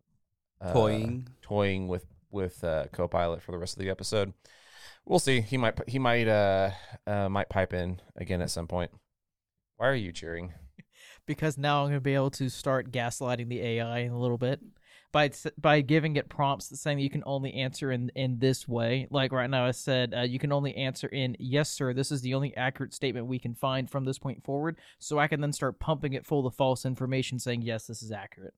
[0.60, 1.30] uh, Toying.
[1.42, 4.34] toying with with uh, Copilot for the rest of the episode.
[5.06, 5.40] We'll see.
[5.40, 6.72] He might he might uh,
[7.08, 8.92] uh might pipe in again at some point.
[9.78, 10.54] Why are you cheering?
[11.26, 14.38] because now I'm going to be able to start gaslighting the AI in a little
[14.38, 14.60] bit
[15.16, 19.08] by by giving it prompts saying that you can only answer in in this way.
[19.10, 21.94] Like right now, I said uh, you can only answer in yes, sir.
[21.94, 24.76] This is the only accurate statement we can find from this point forward.
[25.00, 28.12] So I can then start pumping it full of false information, saying yes, this is
[28.12, 28.54] accurate.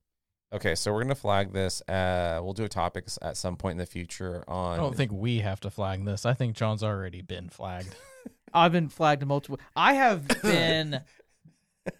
[0.51, 1.83] Okay, so we're gonna flag this.
[1.87, 4.79] Uh, we'll do a topic at some point in the future on.
[4.79, 6.25] I don't think we have to flag this.
[6.25, 7.95] I think John's already been flagged.
[8.53, 9.59] I've been flagged multiple.
[9.75, 11.01] I have been.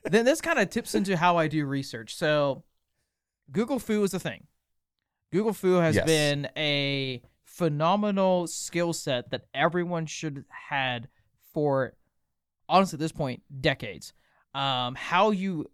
[0.04, 2.15] then this kind of tips into how I do research.
[2.15, 2.63] So,
[3.52, 4.48] Google Fu is a thing.
[5.32, 6.06] Google Fu has Yes.
[6.06, 11.10] been a phenomenal skill set that everyone should have had
[11.54, 11.94] for,
[12.70, 14.14] honestly, at this point, decades.
[14.54, 15.70] Um, how you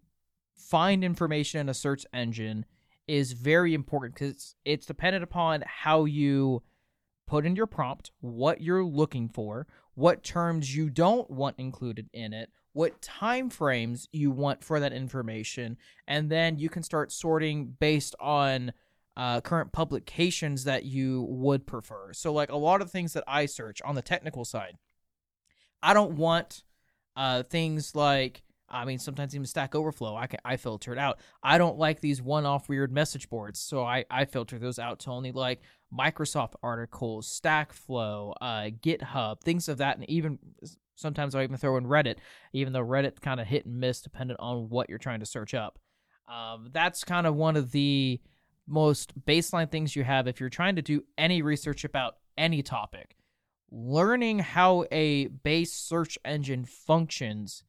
[0.55, 2.65] find information in a search engine
[3.07, 6.63] is very important because it's, it's dependent upon how you
[7.27, 12.33] put in your prompt, what you're looking for, what terms you don't want included in
[12.33, 17.75] it, what time frames you want for that information, and then you can start sorting
[17.79, 18.73] based on
[19.15, 22.13] uh, current publications that you would prefer.
[22.13, 24.77] So, like a lot of things that I search on the technical side,
[25.81, 26.63] I don't want
[27.15, 31.19] uh, things like I mean, sometimes even Stack Overflow, I can I filter it out.
[31.43, 35.11] I don't like these one-off weird message boards, so I I filter those out to
[35.11, 35.61] only like
[35.95, 40.39] Microsoft articles, StackFlow, uh, GitHub, things of that, and even
[40.95, 42.17] sometimes I even throw in Reddit,
[42.53, 45.53] even though Reddit kind of hit and miss depending on what you're trying to search
[45.53, 45.79] up.
[46.31, 48.19] Um, that's kind of one of the
[48.67, 53.15] most baseline things you have if you're trying to do any research about any topic.
[53.71, 57.63] Learning how a base search engine functions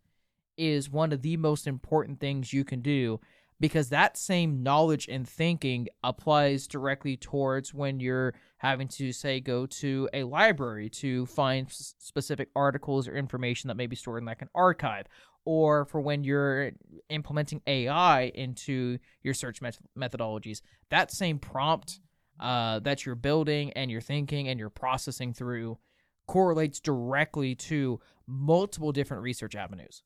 [0.57, 3.21] is one of the most important things you can do
[3.61, 9.67] because that same knowledge and thinking applies directly towards when you're having to say go
[9.67, 14.27] to a library to find s- specific articles or information that may be stored in
[14.27, 15.07] like an archive
[15.45, 16.73] or for when you're
[17.11, 20.63] implementing AI into your search met- methodologies.
[20.91, 22.01] That same prompt
[22.41, 25.79] uh, that you're building and you're thinking and you're processing through
[26.27, 30.03] correlates directly to multiple different research avenues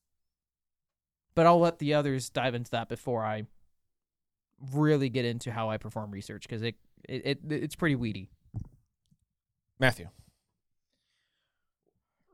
[1.38, 3.44] but I'll let the others dive into that before I
[4.72, 6.74] really get into how I perform research because it,
[7.08, 8.28] it it it's pretty weedy.
[9.78, 10.08] Matthew.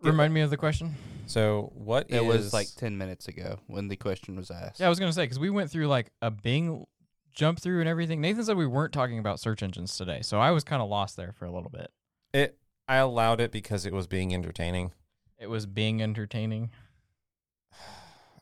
[0.03, 0.95] Remind me of the question.
[1.27, 4.81] So what It is- was like 10 minutes ago when the question was asked.
[4.81, 6.87] Yeah, I was gonna say because we went through like a Bing
[7.35, 8.23] jump through and everything.
[8.23, 11.17] Nathan said we weren't talking about search engines today, so I was kind of lost
[11.19, 11.91] there for a little bit.
[12.33, 12.59] it.
[12.89, 14.93] I allowed it because it was being entertaining.
[15.39, 16.71] It was being entertaining.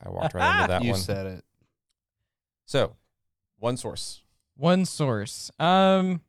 [0.02, 1.00] I walked right into that you one.
[1.00, 1.44] said it.
[2.66, 2.96] So,
[3.58, 4.22] one source.
[4.56, 5.50] One source.
[5.58, 6.20] Um,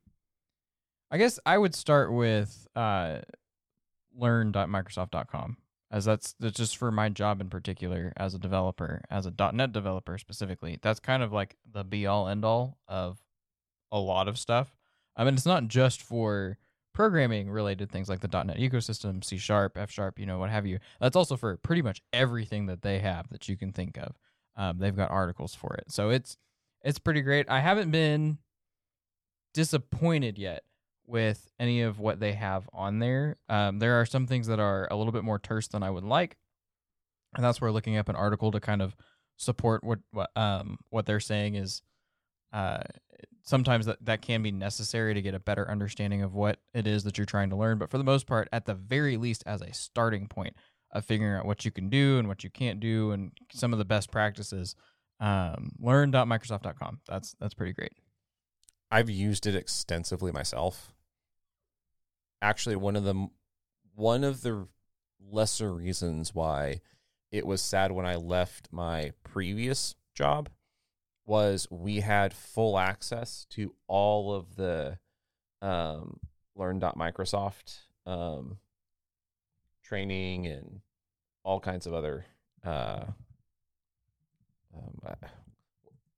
[1.11, 3.19] I guess I would start with uh,
[4.17, 5.57] learn.microsoft.com
[5.91, 9.71] as that's that's just for my job in particular as a developer, as a .NET
[9.71, 10.80] developer specifically.
[10.82, 13.19] That's kind of like the be all end all of
[13.91, 14.76] a lot of stuff.
[15.15, 16.57] I mean, it's not just for
[16.93, 20.65] programming related things like the .NET ecosystem, C sharp, F sharp, you know, what have
[20.65, 20.79] you.
[20.99, 24.15] That's also for pretty much everything that they have that you can think of.
[24.55, 26.37] Um, they've got articles for it, so it's
[26.83, 27.49] it's pretty great.
[27.49, 28.37] I haven't been
[29.53, 30.63] disappointed yet
[31.05, 33.37] with any of what they have on there.
[33.49, 36.03] Um, there are some things that are a little bit more terse than I would
[36.03, 36.37] like,
[37.35, 38.95] and that's where looking up an article to kind of
[39.37, 41.81] support what what um what they're saying is
[42.53, 42.83] uh
[43.43, 47.03] sometimes that, that can be necessary to get a better understanding of what it is
[47.03, 47.78] that you're trying to learn.
[47.78, 50.55] But for the most part at the very least as a starting point
[50.91, 53.80] of figuring out what you can do and what you can't do and some of
[53.80, 54.76] the best practices
[55.19, 57.93] um, learn.microsoft.com that's that's pretty great.
[58.91, 60.93] I've used it extensively myself.
[62.41, 63.28] Actually, one of the
[63.95, 64.67] one of the
[65.19, 66.82] lesser reasons why
[67.32, 70.49] it was sad when I left my previous job
[71.26, 74.97] was we had full access to all of the
[75.61, 76.19] um,
[76.55, 78.57] learn.microsoft um,
[79.84, 80.82] training and
[81.43, 82.26] all kinds of other
[82.65, 83.05] uh,
[84.76, 85.28] um, uh,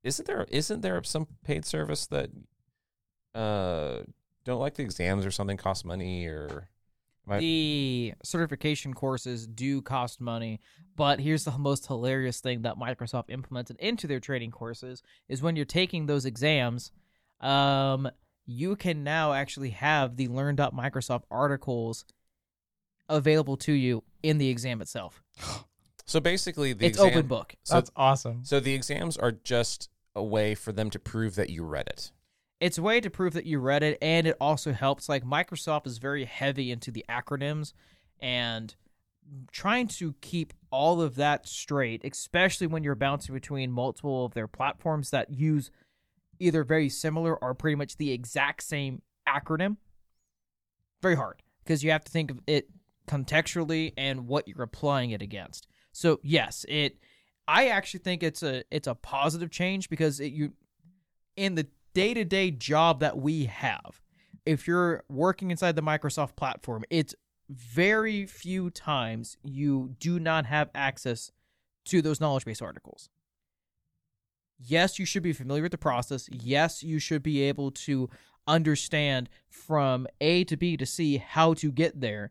[0.02, 2.30] isn't there isn't there some paid service that
[3.34, 3.98] uh
[4.44, 6.68] don't like the exams or something cost money or
[7.26, 10.60] am I- The certification courses do cost money,
[10.96, 15.56] but here's the most hilarious thing that Microsoft implemented into their training courses is when
[15.56, 16.92] you're taking those exams,
[17.40, 18.08] um,
[18.46, 22.04] you can now actually have the learn.microsoft articles
[23.08, 25.22] available to you in the exam itself.
[26.06, 27.54] so basically the it's exam, open book.
[27.64, 31.50] so that's awesome so the exams are just a way for them to prove that
[31.50, 32.12] you read it
[32.60, 35.08] it's a way to prove that you read it and it also helps.
[35.08, 37.72] Like microsoft is very heavy into the acronyms
[38.20, 38.74] and
[39.50, 44.46] trying to keep all of that straight especially when you're bouncing between multiple of their
[44.46, 45.70] platforms that use
[46.38, 49.76] either very similar or pretty much the exact same acronym
[51.02, 52.68] very hard because you have to think of it
[53.08, 55.66] contextually and what you're applying it against.
[55.92, 56.98] So yes it
[57.48, 60.52] i actually think it's a it's a positive change because it, you
[61.36, 61.66] in the
[61.96, 64.02] day-to-day job that we have
[64.44, 67.14] if you're working inside the microsoft platform it's
[67.48, 71.32] very few times you do not have access
[71.86, 73.08] to those knowledge base articles.
[74.58, 76.28] Yes you should be familiar with the process.
[76.30, 78.10] Yes you should be able to
[78.46, 82.30] understand from a to b to c how to get there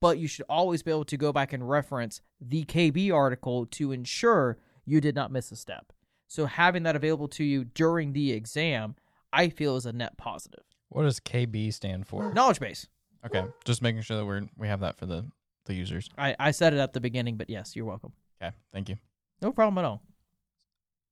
[0.00, 3.90] but you should always be able to go back and reference the kb article to
[3.90, 5.92] ensure you did not miss a step
[6.28, 8.96] so having that available to you during the exam,
[9.32, 10.64] I feel is a net positive.
[10.88, 12.86] what does kb stand for Knowledge base.
[13.24, 15.24] okay just making sure that we're we have that for the
[15.66, 18.12] the users I, I said it at the beginning, but yes, you're welcome.
[18.40, 18.96] okay thank you
[19.42, 20.00] No problem at all.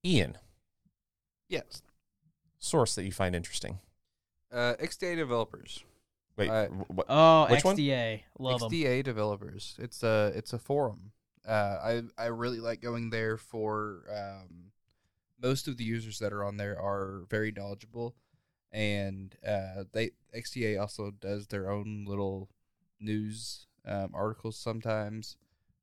[0.05, 0.39] ian
[1.49, 1.83] Yes.
[2.59, 3.79] source that you find interesting
[4.53, 5.83] Uh, XDA developers.
[6.37, 7.77] wait Uh, what Oh, Which one?
[7.77, 8.23] XDA.
[8.39, 8.71] Love them.
[8.71, 9.75] XDA developers.
[9.79, 11.13] It's a it's a forum.
[11.47, 14.71] Uh, I I really like going there for um,
[15.45, 18.15] most of the users that are on there are very knowledgeable,
[18.73, 22.49] and uh, they XDA also does their own little
[22.99, 25.37] news um, articles sometimes.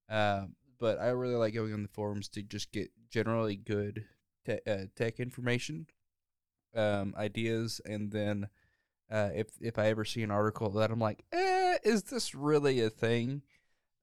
[0.09, 4.05] Um, but I really like going on the forums to just get generally good
[4.45, 5.85] te- uh, tech information,
[6.75, 8.47] um, ideas, and then
[9.11, 12.81] uh, if if I ever see an article that I'm like, eh, is this really
[12.81, 13.43] a thing?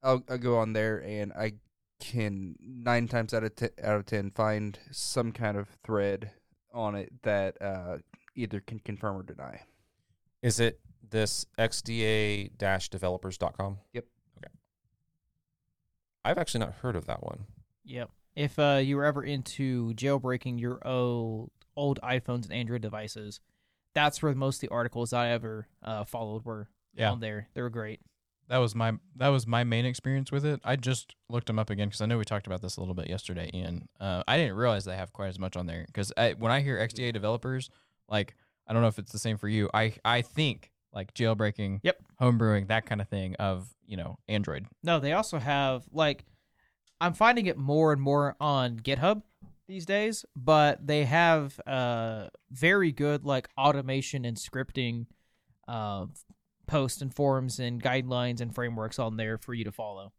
[0.02, 1.54] I'll, I'll go on there and I
[2.00, 6.30] can nine times out of ten, out of ten find some kind of thread
[6.72, 7.98] on it that uh,
[8.34, 9.60] either can confirm or deny.
[10.42, 10.80] is it
[11.10, 14.04] this xda-developers.com Yep.
[14.38, 14.52] okay
[16.24, 17.46] i've actually not heard of that one
[17.84, 18.10] Yep.
[18.36, 23.40] If uh, you were ever into jailbreaking your old old iPhones and Android devices,
[23.94, 27.12] that's where most of the articles I ever uh, followed were Yeah.
[27.12, 27.48] on there.
[27.54, 28.00] They were great.
[28.48, 30.60] That was my that was my main experience with it.
[30.64, 32.94] I just looked them up again because I know we talked about this a little
[32.94, 33.88] bit yesterday, Ian.
[34.00, 36.78] Uh, I didn't realize they have quite as much on there because when I hear
[36.78, 37.68] XDA developers,
[38.08, 38.34] like
[38.66, 39.68] I don't know if it's the same for you.
[39.74, 41.98] I I think like jailbreaking, Yep.
[42.20, 44.66] homebrewing, that kind of thing of you know Android.
[44.82, 46.24] No, they also have like
[47.00, 49.22] I'm finding it more and more on GitHub
[49.68, 55.04] these days, but they have uh very good like automation and scripting
[55.68, 56.06] uh
[56.68, 60.12] posts and forums and guidelines and frameworks on there for you to follow.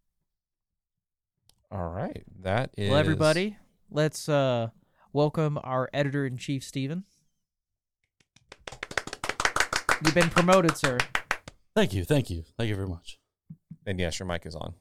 [1.71, 3.55] all right that is Well, everybody,
[3.89, 4.69] let's uh
[5.13, 7.05] welcome our editor in chief Stephen.
[10.03, 10.97] You've been promoted, sir.
[11.75, 13.19] Thank you, thank you, thank you very much.
[13.85, 14.73] and yes your mic is on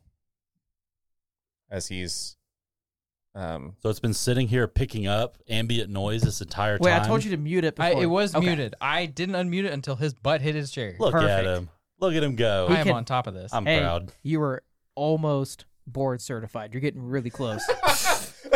[1.70, 2.37] as he's
[3.34, 6.84] um So it's been sitting here picking up ambient noise this entire time.
[6.84, 6.92] Wait.
[6.94, 8.02] I told you to mute it I, before.
[8.02, 8.46] it was Okay.
[8.46, 8.74] muted.
[8.80, 10.96] I didn't unmute it until his butt hit his chair.
[10.98, 11.46] Look at Perfect.
[11.48, 11.68] him.
[12.00, 12.66] Look at him go.
[12.68, 13.52] He I am can- on top of this.
[13.52, 14.12] I'm Hey, proud.
[14.22, 14.62] you were
[14.94, 16.72] almost board certified.
[16.74, 17.62] You're getting really close.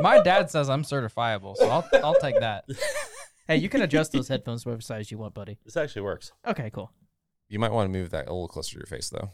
[0.00, 2.64] my dad says I'm certifiable, so I'll I'll take that.
[3.46, 5.58] Hey, you can adjust those headphones whatever size you want, buddy.
[5.64, 6.32] This actually works.
[6.46, 6.92] Okay, cool.
[7.48, 9.30] You might want to move that a little closer to your face, though.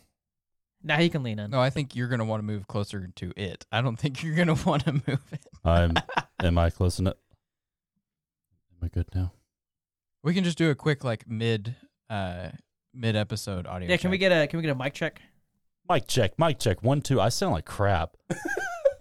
[0.86, 1.50] Now he can lean in.
[1.50, 3.64] No, I think you're gonna want to move closer to it.
[3.72, 5.46] I don't think you're gonna want to move it.
[5.64, 5.94] I'm.
[6.42, 7.16] am I close enough?
[8.72, 9.32] Am I good now?
[10.22, 11.74] We can just do a quick like mid
[12.10, 12.50] uh
[12.92, 13.88] mid episode audio.
[13.88, 15.20] Yeah, can we get a can we get a mic check?
[15.88, 16.38] Mic check.
[16.38, 16.82] Mic check.
[16.82, 17.20] One, two.
[17.20, 18.16] I sound like crap.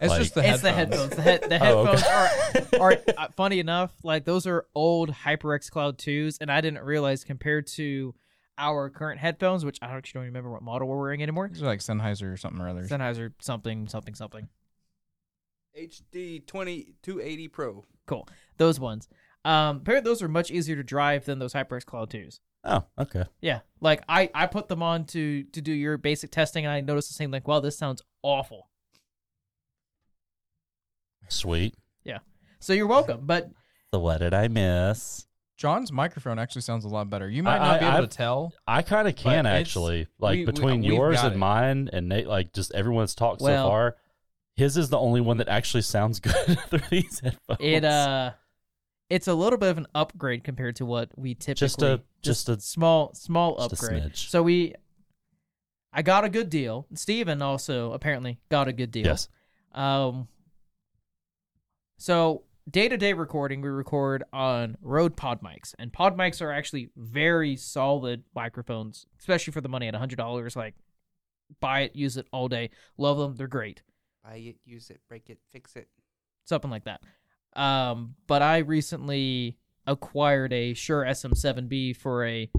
[0.01, 0.61] It's like- just the it's headphones.
[0.61, 1.15] the headphones.
[1.15, 2.77] The, head, the Oh, okay.
[2.77, 3.93] are are uh, funny enough.
[4.03, 8.13] Like those are old HyperX Cloud twos, and I didn't realize compared to
[8.57, 11.49] our current headphones, which I actually don't remember what model we're wearing anymore.
[11.51, 12.83] These are like Sennheiser or something or other.
[12.83, 14.47] Sennheiser something something something.
[15.77, 17.85] HD 20 280 Pro.
[18.05, 18.27] Cool.
[18.57, 19.07] Those ones.
[19.45, 22.39] Um, apparently those are much easier to drive than those HyperX Cloud twos.
[22.63, 23.23] Oh, okay.
[23.41, 26.79] Yeah, like I I put them on to to do your basic testing, and I
[26.79, 27.29] noticed the same.
[27.31, 28.69] Like, wow, this sounds awful.
[31.27, 31.75] Sweet.
[32.03, 32.19] Yeah.
[32.59, 33.49] So you're welcome, but
[33.93, 35.27] So what did I miss?
[35.57, 37.29] John's microphone actually sounds a lot better.
[37.29, 38.53] You might I- not be able I've- to tell.
[38.67, 40.07] I kind of can actually.
[40.19, 41.37] Like we- we- between we've yours and it.
[41.37, 43.95] mine, and Nate, like just everyone's talked Well- so far.
[44.55, 47.59] His is the only one that actually sounds good through these headphones.
[47.59, 48.33] it uh,
[49.09, 52.49] it's a little bit of an upgrade compared to what we typically Just a- just
[52.49, 54.15] a- small small just a upgrade.
[54.15, 54.75] So we,
[55.91, 56.85] I got a good deal.
[56.93, 59.05] Steven also apparently got a good deal.
[59.07, 59.27] yes.
[59.73, 60.27] Um.
[61.97, 66.51] So day to day recording, we record on Rode Pod mics, and Pod mics are
[66.51, 70.55] actually very solid microphones, especially for the money at hundred dollars.
[70.55, 70.75] Like,
[71.59, 73.35] buy it, use it all day, love them.
[73.35, 73.83] They're great,
[74.23, 75.87] Buy it, use it, break it, fix it.
[76.45, 77.01] something like that.
[77.59, 82.49] Um, but I recently acquired a Shure SM7B for a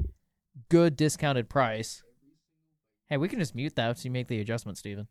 [0.68, 2.02] good discounted price.
[3.08, 5.08] Hey, we can just mute that so you make the adjustment, Steven.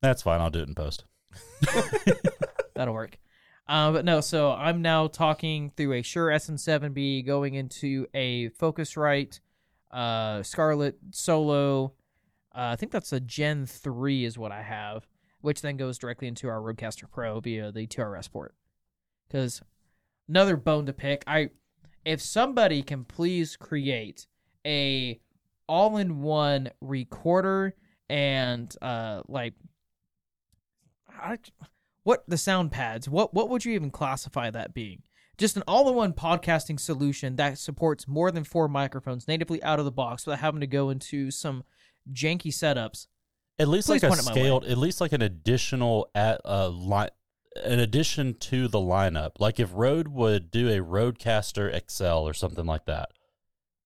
[0.00, 0.40] That's fine.
[0.40, 1.04] I'll do it in post.
[2.74, 3.18] That'll work.
[3.72, 9.40] Uh, but no, so I'm now talking through a Shure SM7B going into a Focusrite
[9.90, 11.94] uh, Scarlett Solo.
[12.54, 15.06] Uh, I think that's a Gen 3 is what I have,
[15.40, 18.54] which then goes directly into our Rodecaster Pro via the TRS port.
[19.26, 19.62] Because
[20.28, 21.48] another bone to pick, I
[22.04, 24.26] if somebody can please create
[24.66, 25.18] a
[25.66, 27.74] all-in-one recorder
[28.10, 29.54] and uh like
[31.18, 31.38] I,
[32.04, 35.02] what the sound pads what what would you even classify that being
[35.38, 39.90] just an all-in-one podcasting solution that supports more than four microphones natively out of the
[39.90, 41.64] box without having to go into some
[42.12, 43.06] janky setups
[43.58, 44.40] At least Please like a point it my way.
[44.40, 47.10] scaled, at least like an additional at uh line,
[47.64, 49.32] an addition to the lineup.
[49.38, 53.10] Like if Rode would do a Rodecaster XL or something like that.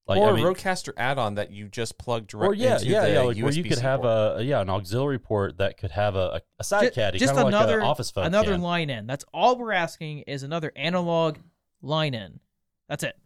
[0.08, 2.86] Like or I mean, a Rodecaster add-on that you just plug directly or yeah, into
[2.86, 4.40] yeah, the yeah, like where you USB-C could have port.
[4.40, 7.40] a yeah an auxiliary port that could have a, a side Ju- caddy, just kind
[7.40, 8.26] of like another an office phone.
[8.26, 8.62] another can.
[8.62, 11.38] line in that's all we're asking is another analog
[11.82, 12.38] line in
[12.88, 13.16] that's it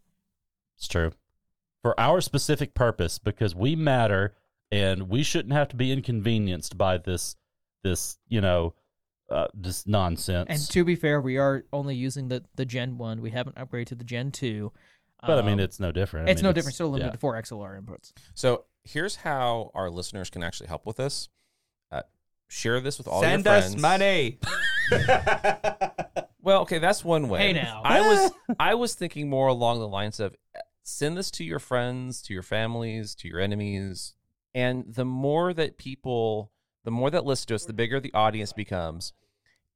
[0.78, 1.12] It's true.
[1.82, 4.34] For our specific purpose, because we matter
[4.70, 7.36] and we shouldn't have to be inconvenienced by this
[7.82, 8.74] this, you know,
[9.30, 10.46] uh, this nonsense.
[10.48, 13.86] and to be fair we are only using the the gen 1 we haven't upgraded
[13.88, 14.72] to the gen 2
[15.26, 16.28] but I mean Um, it's no different.
[16.28, 17.12] I it's mean, no different still limited yeah.
[17.12, 21.28] to four xlr inputs So here's how our listeners can actually help with this.
[21.90, 22.02] Uh,
[22.48, 24.38] share this with all Send your us money.
[26.42, 27.48] Well, okay, that's one way.
[27.48, 27.82] Hey, now.
[27.84, 31.58] I was I was thinking more along the lines of uh, send this to your
[31.58, 34.14] friends, to your families, to your enemies,
[34.54, 36.52] and the more that people,
[36.84, 39.12] the more that listen to us, the bigger the audience becomes.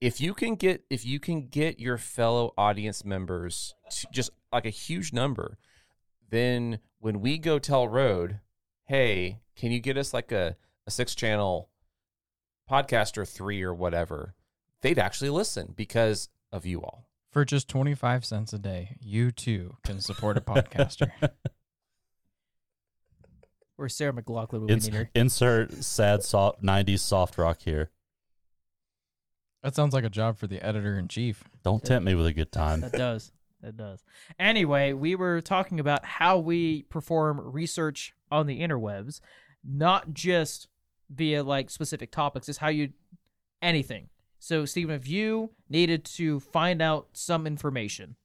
[0.00, 4.66] If you can get if you can get your fellow audience members to just like
[4.66, 5.58] a huge number,
[6.30, 8.40] then when we go tell Rode,
[8.86, 11.68] hey, can you get us like a, a six channel
[12.70, 14.34] podcast or three or whatever,
[14.80, 17.08] they'd actually listen because of you all.
[17.30, 21.10] For just 25 cents a day, you too can support a podcaster.
[23.76, 27.90] or Sarah McLachlan would we Ins- need her insert sad soft 90s soft rock here.
[29.64, 31.42] that sounds like a job for the editor in chief.
[31.64, 32.82] Don't tempt me with a good time.
[32.82, 33.32] That does.
[33.64, 34.04] That does.
[34.38, 39.20] Anyway, we were talking about how we perform research on the interwebs,
[39.64, 40.68] not just
[41.08, 42.90] via like specific topics, is how you
[43.62, 44.10] anything.
[44.38, 48.16] So, Stephen, if you needed to find out some information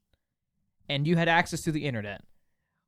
[0.90, 2.22] and you had access to the internet,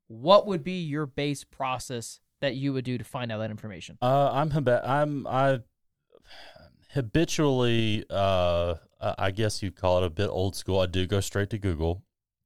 [0.07, 3.97] what would be your base process that you would do to find out that information?
[4.01, 5.59] Uh, I'm I'm I
[6.93, 10.79] habitually uh I guess you'd call it a bit old school.
[10.79, 12.03] I do go straight to Google.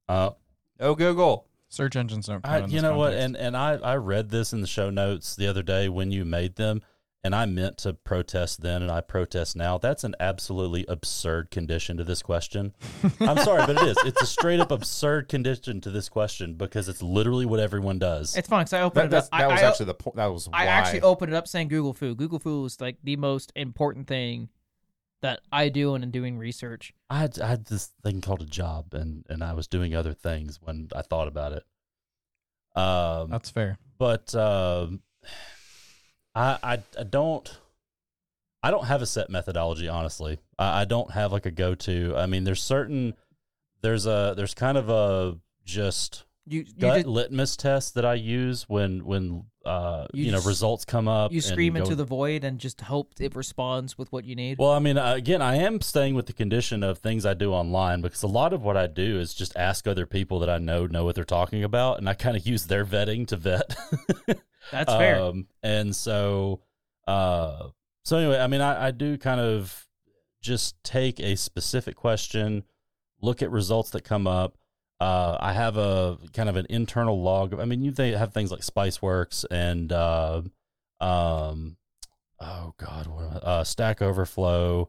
[0.08, 0.30] Uh,
[0.78, 1.46] Oh, Google.
[1.68, 2.46] Search engines don't.
[2.46, 3.14] I, you this know what?
[3.14, 6.24] And and I I read this in the show notes the other day when you
[6.24, 6.82] made them,
[7.24, 9.78] and I meant to protest then and I protest now.
[9.78, 12.72] That's an absolutely absurd condition to this question.
[13.20, 13.96] I'm sorry, but it is.
[14.04, 18.36] It's a straight up absurd condition to this question because it's literally what everyone does.
[18.36, 19.38] It's fine because I opened That, it that's, up.
[19.40, 20.16] that I, was I, actually the point.
[20.16, 20.58] That was why.
[20.58, 22.16] I actually opened it up saying Google Food.
[22.18, 24.50] Google Food is like the most important thing
[25.26, 26.94] that I do and I'm doing research.
[27.10, 30.12] I had, I had this thing called a job and, and I was doing other
[30.12, 31.64] things when I thought about it.
[32.80, 33.78] Um, That's fair.
[33.98, 35.00] but um,
[36.34, 37.58] I, I I don't
[38.62, 39.88] I don't have a set methodology.
[39.88, 42.14] Honestly, I, I don't have like a go to.
[42.16, 43.14] I mean, there's certain
[43.80, 48.14] there's a there's kind of a just You you, gut did, litmus test that I
[48.14, 51.32] use when when uh You you, know results come up.
[51.32, 54.36] you and scream go- into the void and just hope it responds with what you
[54.36, 54.58] need.
[54.58, 57.52] Well, I mean, uh, again, I am staying with the condition of things I do
[57.52, 60.58] online because a lot of what I do is just ask other people that I
[60.58, 63.76] know know what they're talking about, and I kind of use their vetting to vet.
[64.70, 65.20] That's fair.
[65.20, 66.60] Um, and so,
[67.06, 67.68] uh,
[68.04, 69.86] so anyway, I mean, I, I do kind of
[70.40, 72.64] just take a specific question,
[73.20, 74.56] look at results that come up.
[74.98, 77.58] Uh, I have a kind of an internal log.
[77.58, 80.42] I mean, you th- have things like SpiceWorks and, uh,
[81.00, 81.76] um,
[82.40, 84.88] oh God, what uh, Stack Overflow,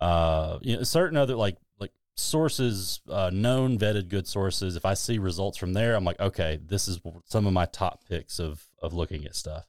[0.00, 4.76] uh, you know, certain other like like sources, uh, known vetted good sources.
[4.76, 8.04] If I see results from there, I'm like, okay, this is some of my top
[8.08, 9.66] picks of of looking at stuff.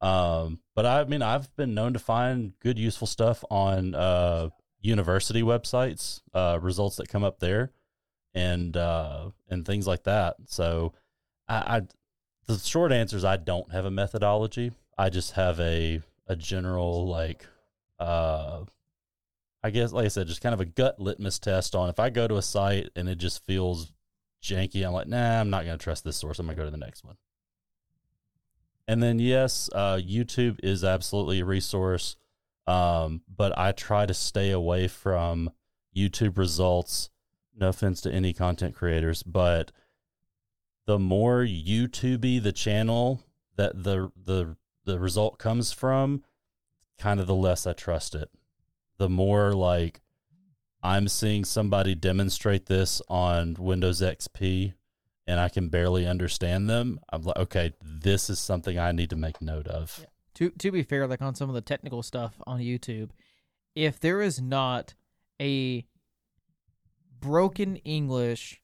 [0.00, 5.42] Um, but I mean, I've been known to find good, useful stuff on uh, university
[5.42, 7.72] websites, uh, results that come up there,
[8.34, 10.36] and uh, and things like that.
[10.46, 10.92] So,
[11.48, 11.82] I, I
[12.46, 14.72] the short answer is I don't have a methodology.
[14.98, 17.46] I just have a a general like
[17.98, 18.64] uh
[19.62, 22.10] I guess like I said, just kind of a gut litmus test on if I
[22.10, 23.92] go to a site and it just feels
[24.42, 26.38] janky, I'm like, nah, I'm not gonna trust this source.
[26.38, 27.16] I'm gonna go to the next one.
[28.86, 32.16] And then yes, uh YouTube is absolutely a resource.
[32.66, 35.50] Um, but I try to stay away from
[35.94, 37.10] YouTube results.
[37.56, 39.70] No offense to any content creators, but
[40.86, 43.22] the more YouTubey the channel
[43.56, 46.24] that the the the result comes from,
[46.98, 48.28] kind of the less I trust it.
[48.98, 50.00] The more like
[50.82, 54.74] I'm seeing somebody demonstrate this on Windows XP
[55.26, 59.16] and I can barely understand them, I'm like, okay, this is something I need to
[59.16, 59.98] make note of.
[60.00, 60.06] Yeah.
[60.34, 63.10] to to be fair, like on some of the technical stuff on YouTube,
[63.74, 64.94] if there is not
[65.40, 65.86] a
[67.24, 68.60] broken English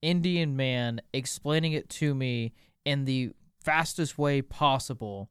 [0.00, 2.52] Indian man explaining it to me
[2.84, 5.30] in the fastest way possible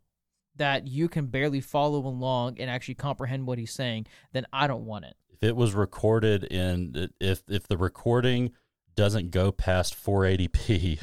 [0.58, 4.86] that you can barely follow along and actually comprehend what he's saying, then I don't
[4.86, 5.16] want it.
[5.30, 8.52] If it was recorded in if if the recording
[8.96, 11.02] doesn't go past 480p,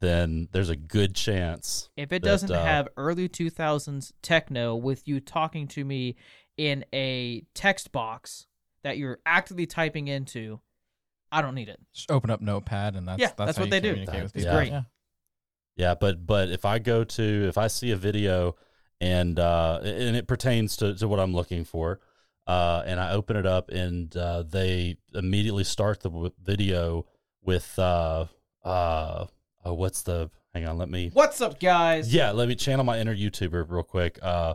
[0.00, 5.06] then there's a good chance If it that, doesn't uh, have early 2000s techno with
[5.06, 6.16] you talking to me
[6.56, 8.46] in a text box
[8.82, 10.60] that you're actively typing into,
[11.32, 11.80] I don't need it.
[11.94, 13.90] Just open up Notepad and that's Yeah, that's, that's what they do.
[13.90, 14.56] communicate with It's people.
[14.58, 14.70] great.
[14.70, 14.82] Yeah.
[15.76, 18.56] Yeah, but but if I go to if I see a video
[19.00, 21.98] and uh and it pertains to to what I'm looking for,
[22.46, 27.06] uh and I open it up and uh they immediately start the video
[27.42, 28.26] with uh
[28.64, 29.26] uh
[29.64, 32.12] oh what's the hang on let me What's up, guys?
[32.14, 34.54] yeah let me channel my inner YouTuber real quick uh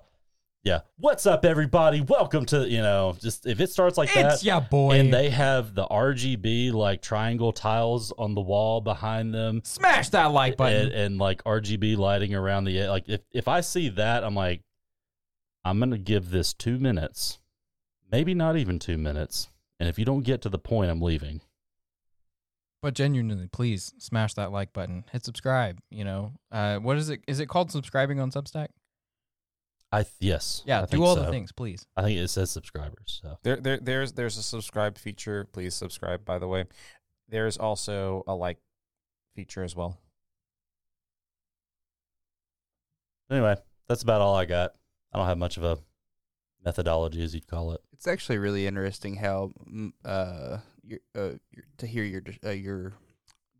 [0.67, 4.43] yeah what's up everybody welcome to you know just if it starts like that It's
[4.43, 4.99] yeah, boy.
[4.99, 10.33] and they have the RGB like triangle tiles on the wall behind them smash that
[10.33, 10.87] like button.
[10.87, 14.61] and, and like RGB lighting around the like if if I see that I'm like
[15.63, 17.39] I'm gonna give this two minutes,
[18.11, 19.49] maybe not even two minutes,
[19.79, 21.41] and if you don't get to the point, I'm leaving.
[22.81, 25.03] But genuinely, please smash that like button.
[25.11, 25.79] Hit subscribe.
[25.89, 27.21] You know, uh, what is it?
[27.27, 28.67] Is it called subscribing on Substack?
[29.91, 31.23] I th- yes, Yeah, I do all so.
[31.23, 31.85] the things, please.
[31.95, 33.21] I think it says subscribers.
[33.23, 35.45] So There, there, there's, there's a subscribe feature.
[35.45, 36.25] Please subscribe.
[36.25, 36.65] By the way,
[37.29, 38.57] there's also a like
[39.35, 39.97] feature as well.
[43.29, 43.55] anyway,
[43.87, 44.73] that's about all I got.
[45.13, 45.77] I don't have much of a
[46.63, 47.81] methodology, as you'd call it.
[47.93, 52.93] It's actually really interesting how mm, uh, your, uh your, to hear your uh, your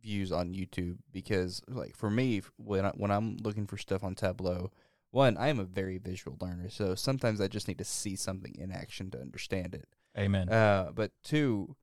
[0.01, 4.15] views on YouTube because like for me when I, when I'm looking for stuff on
[4.15, 4.71] Tableau,
[5.11, 8.55] one I am a very visual learner, so sometimes I just need to see something
[8.57, 9.87] in action to understand it.
[10.17, 10.49] Amen.
[10.49, 11.75] Uh, but two,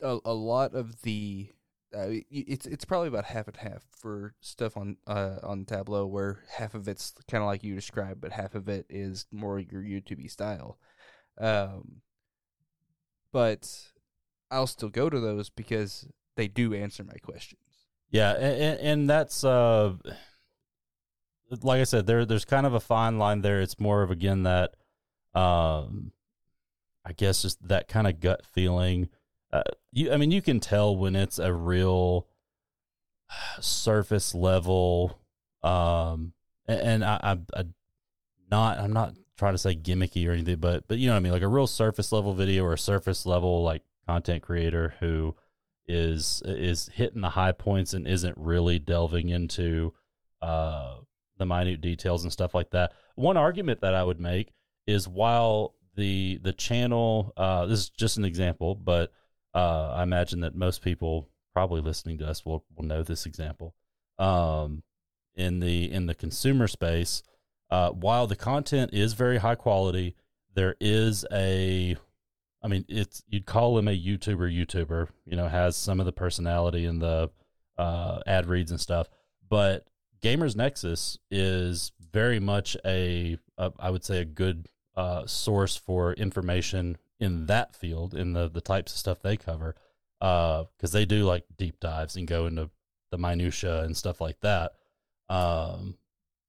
[0.00, 1.50] a, a lot of the
[1.96, 6.40] uh, it's it's probably about half and half for stuff on uh on Tableau, where
[6.56, 9.82] half of it's kind of like you described, but half of it is more your
[9.82, 10.78] YouTube style.
[11.38, 12.00] Um,
[13.32, 13.68] but
[14.50, 17.60] I'll still go to those because they do answer my questions.
[18.10, 19.94] Yeah, and, and that's uh,
[21.62, 23.60] like I said, there there's kind of a fine line there.
[23.60, 24.74] It's more of again that,
[25.34, 26.12] um,
[27.04, 29.08] I guess just that kind of gut feeling.
[29.52, 32.26] Uh, you, I mean, you can tell when it's a real
[33.60, 35.20] surface level,
[35.62, 36.32] um,
[36.66, 37.64] and, and I, I, I,
[38.50, 41.20] not, I'm not trying to say gimmicky or anything, but but you know what I
[41.20, 45.34] mean, like a real surface level video or a surface level like content creator who
[45.86, 49.92] is is hitting the high points and isn't really delving into
[50.40, 50.96] uh
[51.38, 52.92] the minute details and stuff like that.
[53.16, 54.52] One argument that I would make
[54.86, 59.12] is while the the channel uh this is just an example, but
[59.54, 63.74] uh I imagine that most people probably listening to us will will know this example.
[64.18, 64.82] Um
[65.34, 67.22] in the in the consumer space,
[67.70, 70.16] uh while the content is very high quality,
[70.54, 71.96] there is a
[72.64, 74.50] I mean, it's you'd call him a YouTuber.
[74.50, 77.30] YouTuber, you know, has some of the personality and the
[77.76, 79.06] uh, ad reads and stuff.
[79.46, 79.86] But
[80.24, 86.14] Gamers Nexus is very much a, a I would say, a good uh, source for
[86.14, 89.76] information in that field, in the the types of stuff they cover,
[90.18, 92.70] because uh, they do like deep dives and go into
[93.10, 94.72] the minutia and stuff like that.
[95.28, 95.98] Um,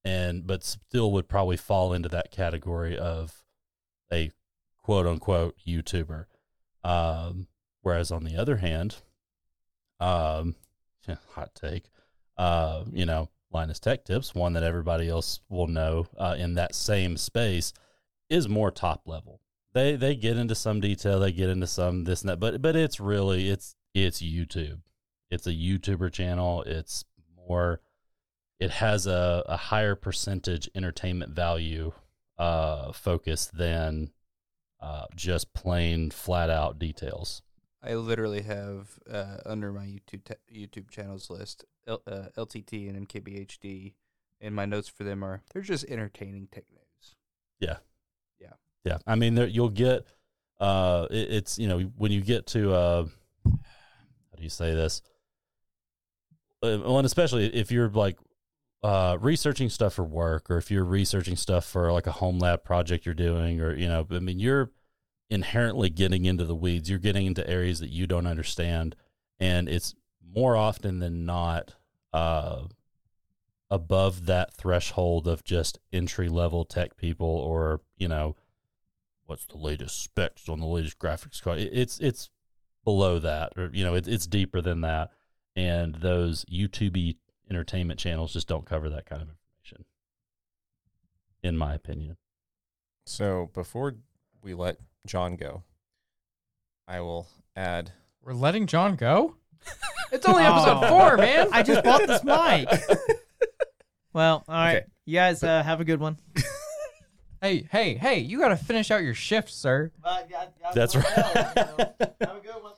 [0.05, 3.43] and but still would probably fall into that category of
[4.09, 4.31] a
[4.77, 6.27] quote unquote YouTuber.
[6.85, 7.47] Um,
[7.81, 8.97] whereas on the other hand,
[9.99, 10.55] um,
[11.33, 11.89] hot take,
[12.37, 16.75] uh, you know, Linus Tech Tips, one that everybody else will know uh, in that
[16.75, 17.71] same space,
[18.29, 19.39] is more top level.
[19.73, 22.75] They they get into some detail, they get into some this and that, but but
[22.75, 24.81] it's really it's it's YouTube.
[25.31, 26.63] It's a YouTuber channel.
[26.63, 27.05] It's
[27.47, 27.81] more.
[28.59, 31.91] It has a, a higher percentage entertainment value
[32.37, 34.11] uh, focus than
[34.81, 37.41] uh, just plain flat out details.
[37.81, 43.07] I literally have uh, under my YouTube te- YouTube channels list L- uh, LTT and
[43.07, 43.93] MKBHD,
[44.41, 47.15] and my notes for them are they're just entertaining tech news.
[47.59, 47.77] Yeah,
[48.39, 48.97] yeah, yeah.
[49.05, 50.05] I mean, there, you'll get
[50.59, 53.05] uh, it, it's you know when you get to uh,
[53.45, 55.01] how do you say this?
[56.63, 58.17] Uh, well, and especially if you're like
[58.83, 62.63] uh, researching stuff for work, or if you're researching stuff for like a home lab
[62.63, 64.71] project you're doing, or you know, I mean, you're
[65.29, 66.89] inherently getting into the weeds.
[66.89, 68.95] You're getting into areas that you don't understand,
[69.39, 69.95] and it's
[70.33, 71.75] more often than not
[72.13, 72.63] uh,
[73.69, 78.35] above that threshold of just entry level tech people, or you know,
[79.25, 81.59] what's the latest specs on the latest graphics card.
[81.59, 82.29] It's it's
[82.83, 85.11] below that, or you know, it, it's deeper than that,
[85.55, 87.17] and those YouTube
[87.49, 89.85] entertainment channels just don't cover that kind of information,
[91.43, 92.17] in my opinion.
[93.05, 93.95] So before
[94.41, 95.63] we let John go,
[96.87, 97.91] I will add.
[98.21, 99.35] We're letting John go.
[100.11, 100.87] It's only episode oh.
[100.87, 101.49] four, man.
[101.51, 102.69] I just bought this mic.
[104.13, 104.77] well, all right.
[104.77, 104.85] Okay.
[105.05, 106.17] You guys uh, have a good one.
[107.41, 108.19] hey, hey, hey!
[108.19, 109.91] You got to finish out your shift, sir.
[110.73, 111.05] That's right.
[111.05, 112.73] have a good one.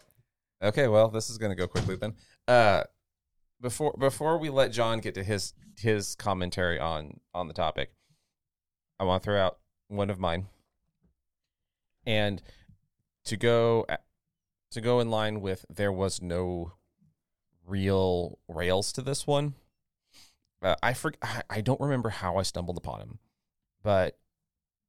[0.61, 2.15] Okay, well, this is going to go quickly then.
[2.47, 2.83] Uh,
[3.61, 7.91] before before we let John get to his his commentary on on the topic,
[8.99, 10.47] I want to throw out one of mine,
[12.05, 12.41] and
[13.25, 13.85] to go
[14.71, 16.73] to go in line with there was no
[17.67, 19.55] real rails to this one.
[20.61, 21.13] Uh, I for,
[21.49, 23.19] I don't remember how I stumbled upon him,
[23.83, 24.17] but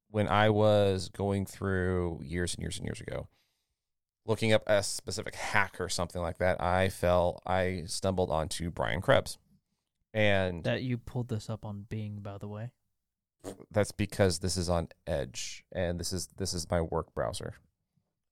[0.09, 3.27] when I was going through years and years and years ago,
[4.25, 9.01] looking up a specific hack or something like that, I fell, I stumbled onto Brian
[9.01, 9.37] Krebs.
[10.13, 12.71] And that you pulled this up on Bing, by the way.
[13.71, 17.53] That's because this is on Edge and this is this is my work browser.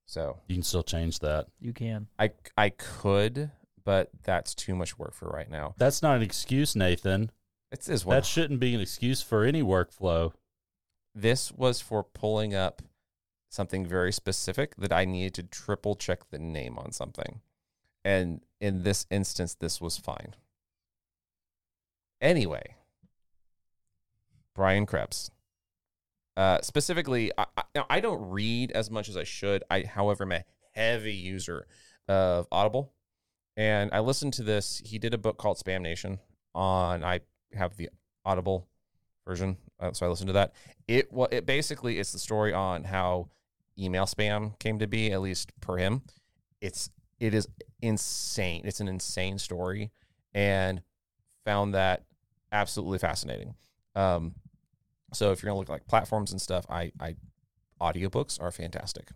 [0.05, 1.47] So you can still change that.
[1.59, 2.07] You can.
[2.17, 3.51] I I could,
[3.88, 5.73] but that's too much work for right now.
[5.77, 7.31] That's not an excuse, Nathan.
[7.71, 10.33] It's is That shouldn't be an excuse for any workflow.
[11.15, 12.81] This was for pulling up
[13.47, 17.39] something very specific that I needed to triple check the name on something.
[18.03, 20.35] And in this instance, this was fine.
[22.19, 22.75] Anyway,
[24.53, 25.31] Brian Krebs.
[26.35, 29.63] Uh, specifically, I, I, I don't read as much as I should.
[29.71, 31.67] I, however, am a heavy user
[32.09, 32.91] of Audible,
[33.58, 34.82] and I listened to this.
[34.86, 36.20] He did a book called Spam Nation
[36.53, 37.03] on.
[37.03, 37.22] I
[37.53, 37.89] have the
[38.24, 38.68] Audible
[39.26, 40.53] version, uh, so I listened to that.
[40.88, 43.30] It well, it basically it's the story on how
[43.78, 46.03] email spam came to be, at least per him.
[46.62, 46.89] It's
[47.20, 47.47] it is
[47.82, 48.62] insane.
[48.64, 49.91] It's an insane story,
[50.34, 50.82] and
[51.43, 52.03] found that
[52.51, 53.55] absolutely fascinating.
[53.95, 54.36] Um,
[55.14, 57.16] so if you're gonna look like platforms and stuff, I I
[57.82, 59.10] audiobooks are fantastic.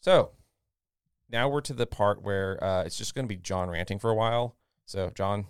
[0.00, 0.30] So
[1.30, 4.10] now we're to the part where uh, it's just going to be John ranting for
[4.10, 4.56] a while.
[4.86, 5.46] So John,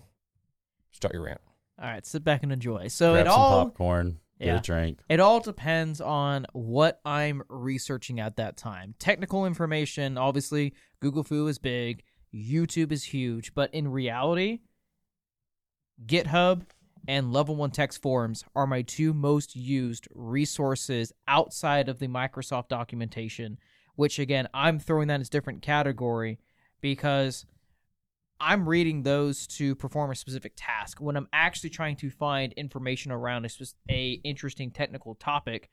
[0.91, 1.41] start your rant.
[1.81, 2.87] All right, sit back and enjoy.
[2.89, 4.57] So grab it some all popcorn, get Yeah.
[4.57, 4.99] a drink.
[5.09, 8.93] it all depends on what I'm researching at that time.
[8.99, 12.03] Technical information, obviously, Google Fu is big,
[12.33, 14.59] YouTube is huge, but in reality,
[16.05, 16.63] GitHub
[17.07, 23.57] and Level1Techs Forums are my two most used resources outside of the Microsoft documentation,
[24.01, 26.39] which again, I'm throwing that as different category
[26.81, 27.45] because
[28.39, 30.99] I'm reading those to perform a specific task.
[30.99, 33.49] When I'm actually trying to find information around a,
[33.91, 35.69] a interesting technical topic,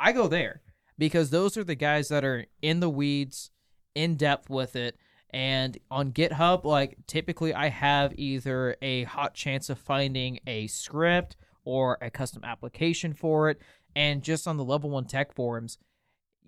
[0.00, 0.62] I go there
[0.98, 3.52] because those are the guys that are in the weeds,
[3.94, 4.96] in depth with it.
[5.32, 11.36] And on GitHub, like typically I have either a hot chance of finding a script
[11.64, 13.60] or a custom application for it.
[13.94, 15.78] And just on the level one tech forums,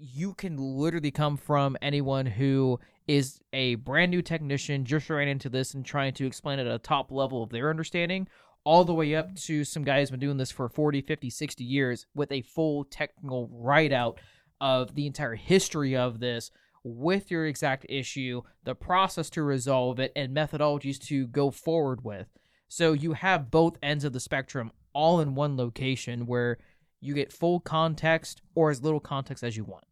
[0.03, 5.49] you can literally come from anyone who is a brand new technician just ran into
[5.49, 8.27] this and trying to explain it at a top level of their understanding
[8.65, 11.65] all the way up to some guy who's been doing this for 40 50 60
[11.65, 14.19] years with a full technical write out
[14.61, 16.51] of the entire history of this
[16.83, 22.27] with your exact issue the process to resolve it and methodologies to go forward with.
[22.69, 26.59] So you have both ends of the spectrum all in one location where
[27.01, 29.85] you get full context or as little context as you want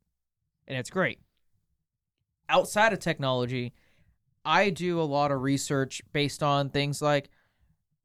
[0.69, 1.19] and it's great
[2.51, 3.73] outside of technology,
[4.45, 7.31] I do a lot of research based on things like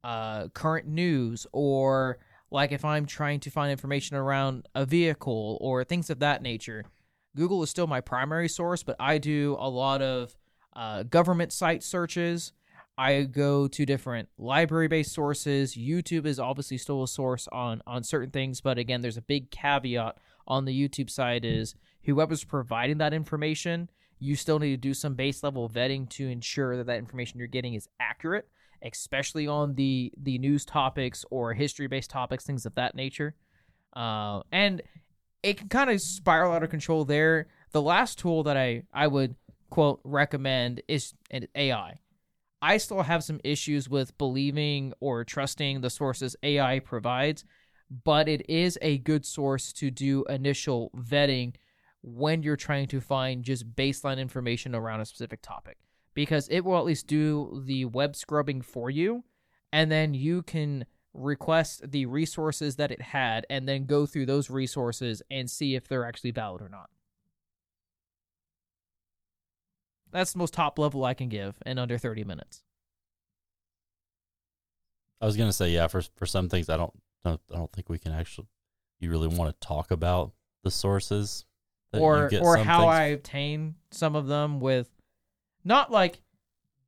[0.03, 2.20] uh, current news or
[2.51, 6.86] like if I'm trying to find information around a vehicle or things of that nature.
[7.36, 10.36] Google is still my primary source, but I do a lot of
[10.74, 12.53] uh, government site searches.
[12.97, 15.76] I go to different library-based sources.
[15.76, 19.51] YouTube is obviously still a source on on certain things, but again, there's a big
[19.51, 21.76] caveat on the YouTube side is
[22.06, 23.89] whoever's providing that information
[24.20, 27.47] you still need to do some base level vetting to ensure that that information you're
[27.47, 28.47] getting is accurate
[28.86, 33.36] especially on the the news topics or history based topics things of that nature.
[33.93, 34.82] Uh, and
[35.43, 37.47] it can kind of spiral out of control there.
[37.72, 39.36] The last tool that i i would
[39.70, 41.14] quote recommend is
[41.56, 41.97] ai
[42.62, 42.78] i.
[42.78, 47.43] Still have some issues with believing or trusting the sources ai provides
[48.03, 51.53] but it is a good source to do initial vetting
[52.06, 55.78] when you're trying to find just baseline information around a specific topic
[56.14, 59.24] because it will at least do the web scrubbing for you
[59.74, 64.49] and then you can request the resources that it had and then go through those
[64.49, 66.89] resources and see if they're actually valid or not.
[70.12, 72.64] That's the most top level I can give in under 30 minutes.
[75.20, 75.88] I was gonna say yeah.
[75.88, 76.93] For for some things, I don't
[77.24, 78.47] I don't think we can actually.
[78.99, 80.34] You really want to talk about
[80.64, 81.45] the sources,
[82.01, 84.89] Or or how things- I obtain some of them with
[85.63, 86.21] not like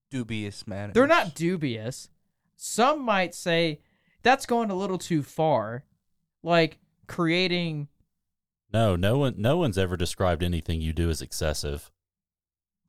[0.10, 0.94] Dubious matters.
[0.94, 2.10] They're not dubious.
[2.56, 3.82] Some might say
[4.24, 5.84] that's going a little too far.
[6.44, 7.90] Like creating
[8.72, 11.92] No, no one no one's ever described anything you do as excessive.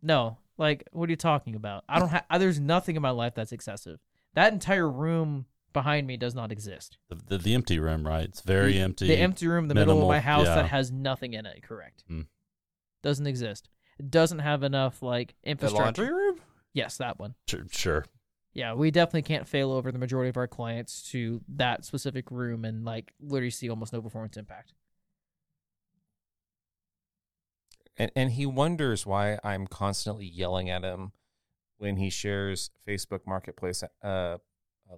[0.03, 1.85] no, like what are you talking about?
[1.89, 3.99] I don't have there's nothing in my life that's excessive.
[4.35, 6.99] That entire room behind me does not exist.
[7.09, 8.25] The the, the empty room, right?
[8.25, 9.09] It's very the, empty.
[9.09, 10.57] The empty room in the middle of my house yeah.
[10.57, 12.05] that has nothing in it, correct.
[12.09, 12.23] Hmm.
[13.03, 13.69] Doesn't exist.
[13.99, 15.45] It doesn't have enough like infrastructure.
[15.45, 16.03] The infrastructure.
[16.03, 16.41] laundry room?
[16.73, 17.35] Yes, that one.
[17.49, 18.05] Sure, sure.
[18.55, 22.65] Yeah, we definitely can't fail over the majority of our clients to that specific room
[22.65, 24.73] and like literally see almost no performance impact.
[27.99, 31.13] and and he wonders why I'm constantly yelling at him
[31.77, 34.39] when he shares Facebook Marketplace uh, uh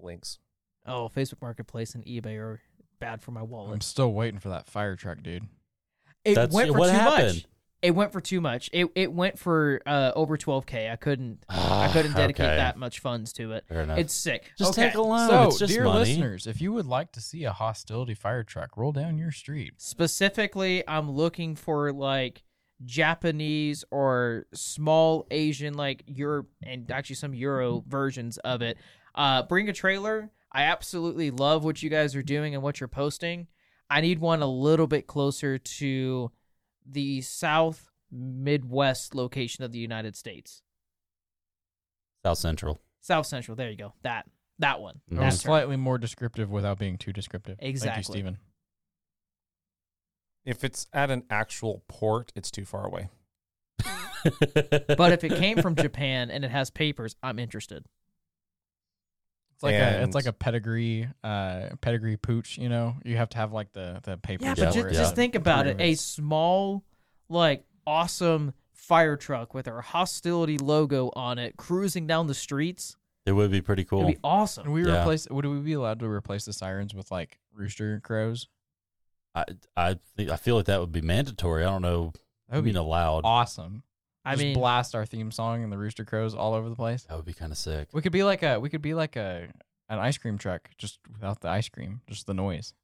[0.00, 0.38] links.
[0.87, 2.61] Oh, Facebook Marketplace and eBay are
[3.01, 3.74] bad for my wallet.
[3.74, 5.47] I'm still waiting for that fire truck, dude.
[6.24, 7.35] It That's- went for what too happened?
[7.35, 7.47] much.
[7.83, 8.68] It went for too much.
[8.74, 10.93] It it went for uh, over 12k.
[10.93, 12.57] I couldn't I couldn't dedicate Okay.
[12.57, 13.64] that much funds to it.
[13.68, 13.97] Fair enough.
[13.99, 14.53] It's sick.
[14.59, 14.89] just okay.
[14.89, 15.31] take a loan.
[15.31, 16.01] so, it's just dear money.
[16.01, 19.72] listeners, if you would like to see a hostility fire truck roll down your street,
[19.78, 22.43] Specifically, I'm looking for like
[22.85, 28.76] Japanese or small Asian, like Euro and actually some Euro versions of it.
[29.14, 30.31] Uh, bring a trailer.
[30.53, 33.46] I absolutely love what you guys are doing and what you're posting.
[33.88, 36.30] I need one a little bit closer to
[36.84, 40.62] the South Midwest location of the United States.
[42.24, 42.80] South Central.
[43.01, 43.57] South Central.
[43.57, 43.94] There you go.
[44.03, 44.26] That
[44.59, 45.01] that one.
[45.11, 45.16] Mhm.
[45.18, 47.59] or That slightly more descriptive without being too descriptive.
[47.59, 48.01] Thank Exactly.
[48.01, 48.38] you, Steven.
[50.44, 53.09] If it's at an actual port, it's too far away.
[54.98, 57.86] But if it came from Japan and it has papers, I'm interested.
[59.61, 62.96] It's like a it's like a pedigree uh pedigree pooch, you know.
[63.04, 64.46] You have to have like the the papers.
[64.46, 65.78] Yeah, Yeah, but where just, just at think about it.
[65.80, 66.82] A small,
[67.28, 72.96] like, awesome fire truck with our hostility logo on it cruising down the streets.
[73.26, 74.00] It would be pretty cool.
[74.04, 74.70] It'd be Would awesome.
[74.72, 75.02] we Yeah.
[75.02, 75.28] replace?
[75.30, 78.48] Would we be allowed to replace the sirens with like rooster crows?
[79.34, 79.44] I
[79.76, 81.64] I think I feel like that would be mandatory.
[81.64, 82.12] I don't know.
[82.48, 83.20] That I would mean, be allowed.
[83.24, 83.82] awesome.
[84.24, 87.04] I Just mean, blast our theme song and the rooster crows all over the place.
[87.04, 87.88] That would be kind of sick.
[87.92, 89.48] We could be like a we could be like a
[89.88, 92.74] an ice cream truck just without the ice cream, just the noise.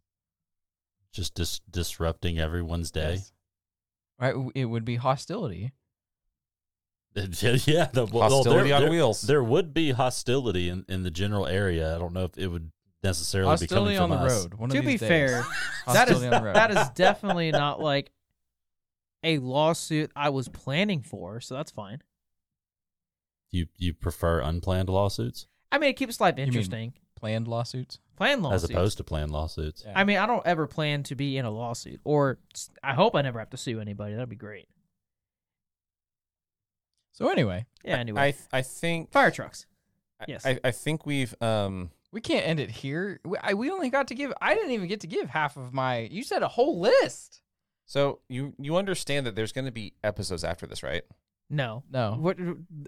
[1.12, 3.14] Just dis- disrupting everyone's day.
[3.14, 3.32] Yes.
[4.18, 5.72] Right, it would be hostility.
[7.16, 9.22] yeah, the well, Hostility there, on there- wheels.
[9.22, 11.95] There would be hostility in, in the general area.
[11.95, 12.70] I don't know if it would
[13.03, 14.43] necessarily Hostility be on coming the us.
[14.45, 14.55] road.
[14.55, 15.01] One to of be days.
[15.09, 15.30] fair,
[15.87, 16.57] that is Hostility on the road.
[16.57, 18.11] that is definitely not like
[19.27, 22.03] a lawsuit I was planning for, so that's fine.
[23.51, 26.95] You you prefer unplanned lawsuits I mean, it keeps life mean interesting.
[27.16, 27.99] planned lawsuits.
[28.16, 28.64] Plan lawsuits.
[28.64, 29.83] as opposed to planned lawsuits.
[29.85, 29.93] Yeah.
[29.95, 32.39] I mean, I don't ever plan to be in a lawsuit, or
[32.83, 34.14] I hope I never have to sue anybody.
[34.14, 34.68] That'd be great.
[37.12, 37.97] So anyway, Yeah.
[37.97, 39.66] Anyway, I I think fire trucks.
[40.20, 40.47] I- Yes.
[40.47, 43.20] I, I think we've um we can't end it here.
[43.24, 44.33] We, I, we only got to give.
[44.41, 46.09] I didn't even get to give half of my.
[46.11, 47.43] You said a whole list.
[47.87, 51.03] So you you understand that there's going to be episodes after this, right?
[51.49, 51.84] No.
[51.93, 52.37] No, What?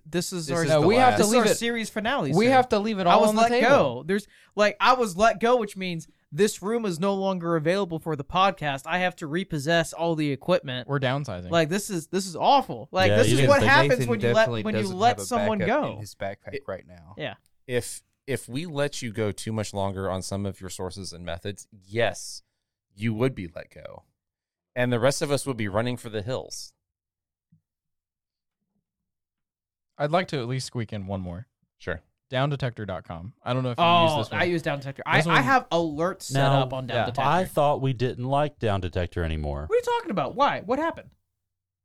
[0.04, 0.64] This is This our.
[0.64, 0.80] is no.
[0.80, 1.56] the We have to this is leave our it.
[1.56, 2.32] series finale.
[2.34, 2.50] we sir.
[2.50, 3.16] have to leave it all.
[3.16, 3.68] I was on the let table.
[3.68, 4.02] go.
[4.04, 4.26] There's
[4.56, 8.24] like I was let go, which means this room is no longer available for the
[8.24, 8.82] podcast.
[8.84, 10.88] I have to repossess all the equipment.
[10.88, 11.50] We're downsizing.
[11.52, 12.88] Like this is this is awful.
[12.90, 15.58] Like Yeah, this is what happens Nathan when you let when you let have someone
[15.58, 15.92] backup go.
[15.92, 17.14] in his backpack right now.
[17.16, 17.34] Yeah.
[17.68, 21.24] If if we let you go too much longer on some of your sources and
[21.24, 22.42] methods, yes,
[22.96, 24.02] you would be let go,
[24.78, 26.72] and the rest of us would be running for the hills.
[29.98, 31.46] I'd like to at least squeak in one more.
[31.78, 32.00] Sure.
[32.30, 33.32] Downdetector.com.
[33.42, 34.40] I don't know if you Oh, use this one.
[34.40, 35.02] I use Down Detector.
[35.06, 37.28] I, This I one- have alerts set Now, up on Down yeah, Detector.
[37.28, 39.64] I thought we didn't like Down Detector anymore.
[39.66, 40.34] what are you talking about?
[40.36, 40.60] Why?
[40.60, 41.10] What happened?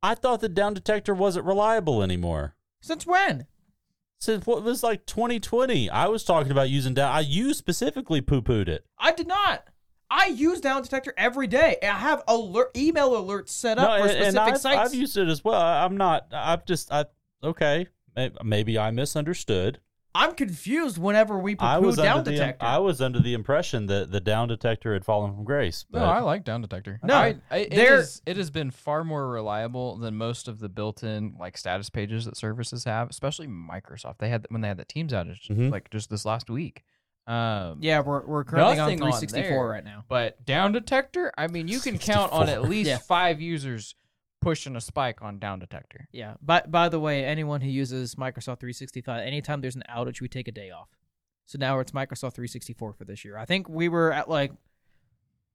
[0.02, 2.54] I thought the Down Detector wasn't reliable anymore.
[2.82, 3.46] Since when?
[4.20, 7.10] Since what was like 2020, I was talking about using Down.
[7.10, 8.84] I you specifically poo pooed it.
[8.98, 9.64] I did not.
[10.16, 11.76] I use Down Detector every day.
[11.82, 14.90] I have alert email alerts set up for and, specific and I've, sites.
[14.92, 15.60] I've used it as well.
[15.60, 16.28] I- I'm not.
[16.32, 16.92] I'm just.
[16.92, 17.06] I
[17.42, 17.88] okay.
[18.44, 19.80] Maybe I misunderstood.
[20.16, 22.64] I'm confused whenever we I poo Down under the Detector.
[22.64, 25.84] I was under the impression that the Down Detector had fallen from grace.
[25.90, 27.00] But No, I like Down Detector.
[27.02, 31.34] No, I, I, it, it has been far more reliable than most of the built-in
[31.40, 34.18] like status pages that services have, especially Microsoft.
[34.18, 35.72] They had when they had the Teams outage Mhm.
[35.72, 36.84] like just this last week.
[37.26, 39.66] Um, yeah, we're we're currently on Nothing on 364 there.
[39.66, 40.04] right now.
[40.08, 42.98] but Down Detector, I mean, you can count on at least Yeah.
[42.98, 43.94] five users
[44.42, 46.06] pushing a spike on Down Detector.
[46.12, 46.34] Yeah.
[46.42, 50.48] By by the way, anyone who uses Microsoft 365, anytime there's an outage, we take
[50.48, 50.88] a day off.
[51.46, 53.38] So now it's Microsoft 364 for this year.
[53.38, 54.50] I think we were at like,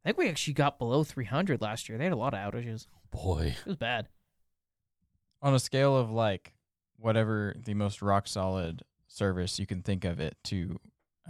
[0.03, 1.97] I think we actually got below 300 last year.
[1.99, 2.87] They had a lot of outages.
[3.11, 4.07] boy, It was bad.
[5.41, 6.53] On a scale of like
[6.97, 10.79] whatever the most rock solid service you can think of it to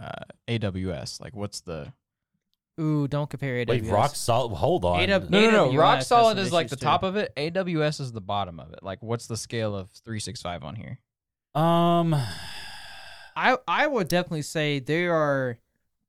[0.00, 1.92] uh, AWS, like what's the
[2.80, 3.68] Ooh, don't compare AWS.
[3.68, 4.54] wait, rock solid.
[4.54, 5.00] Hold on.
[5.00, 5.68] AW No, no, no.
[5.70, 7.32] AWS Rock solid is like the issues, top of it.
[7.36, 8.82] AWS is the bottom of it.
[8.82, 10.98] Like, what's the scale of 365 on here?
[11.54, 12.14] Um,
[13.36, 15.58] I I would definitely say they are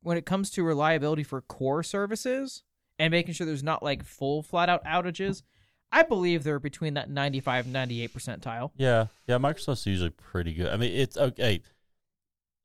[0.02, 2.64] when it comes to reliability for core services
[3.00, 5.42] and making sure there's not like full flat out outages.
[5.92, 8.72] I believe they're between that 95 98 percentile.
[8.78, 9.38] yeah, yeah.
[9.38, 10.68] Microsoft's usually pretty good.
[10.68, 11.62] I mean, it's okay.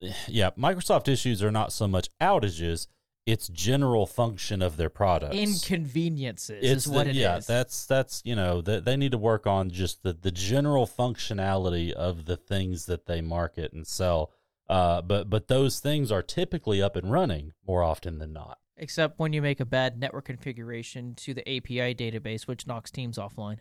[0.29, 2.87] Yeah, Microsoft issues are not so much outages;
[3.25, 5.35] it's general function of their products.
[5.37, 7.23] Inconveniences it's is what the- it is.
[7.23, 10.87] yeah, that's that's you know they, they need to work on just the the general
[10.87, 14.33] functionality of the things that they market and sell.
[14.69, 18.59] Uh, but but those things are typically up and running more often than not.
[18.77, 23.17] Except when you make a bad network configuration to the API database, which knocks teams
[23.17, 23.59] offline.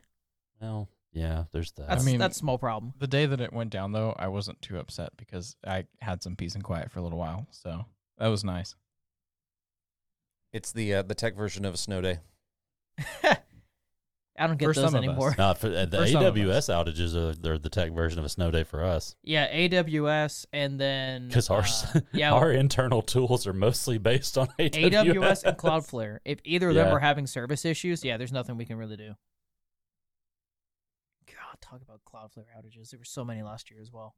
[0.60, 1.88] Well, yeah, there's that.
[1.88, 2.94] That's mean- that's a small problem.
[3.00, 6.36] The day that it went down, though, I wasn't too upset because I had some
[6.36, 7.48] peace and quiet for a little while.
[7.52, 7.86] So
[8.20, 8.76] that was nice.
[10.54, 12.20] It's the uh, the tech version of a snow day.
[14.38, 15.08] I don't get For those some of us.
[15.08, 15.36] anymore.
[15.38, 18.52] Not for uh, the For AWS outages are they're the tech version of a snow
[18.52, 23.54] day for us Yeah, AWS and then because our uh, yeah, our internal tools are
[23.54, 24.92] mostly based on AWS.
[24.92, 26.18] AWS and Cloudflare.
[26.26, 26.94] If either of them Yeah.
[26.94, 29.14] are having service issues, yeah, there's nothing we can really do.
[31.62, 32.90] God, talk about Cloudflare outages.
[32.92, 34.16] There were so many last year as well.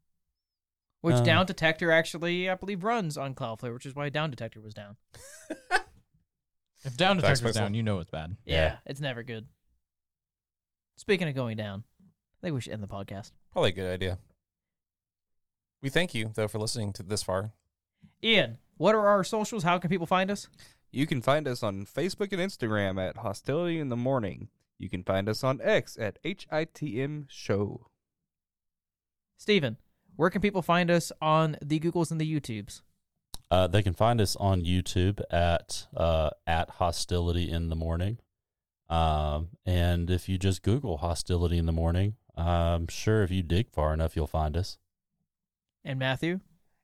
[1.02, 1.24] Which Uh.
[1.24, 4.98] Down Detector actually, I believe, runs on Cloudflare, which is why Down Detector was down.
[6.84, 8.38] If down Thanks, detector's down, you know it's bad.
[8.46, 8.78] Yeah, Yeah.
[8.86, 9.48] it's never good.
[10.96, 13.32] Speaking of going down, I think we should end the podcast.
[13.52, 14.20] Probably a good idea.
[15.82, 17.52] We thank you though for listening to this far.
[18.24, 19.64] Ian, what are our socials?
[19.64, 20.48] How can people find us?
[20.92, 24.48] You can find us on Facebook and Instagram at Hostility in the Morning.
[24.80, 27.88] You can find us on X at HITM Show.
[29.38, 29.78] Steven,
[30.16, 32.82] where can people find us on the Googles and the YouTubes?
[33.50, 38.18] Uh, they can find us on YouTube at uh, at hostility in the morning.
[38.90, 43.72] Um, and if you just Google hostility in the morning, I'm sure if you dig
[43.72, 44.78] far enough, you'll find us.
[45.84, 46.42] And Matthew,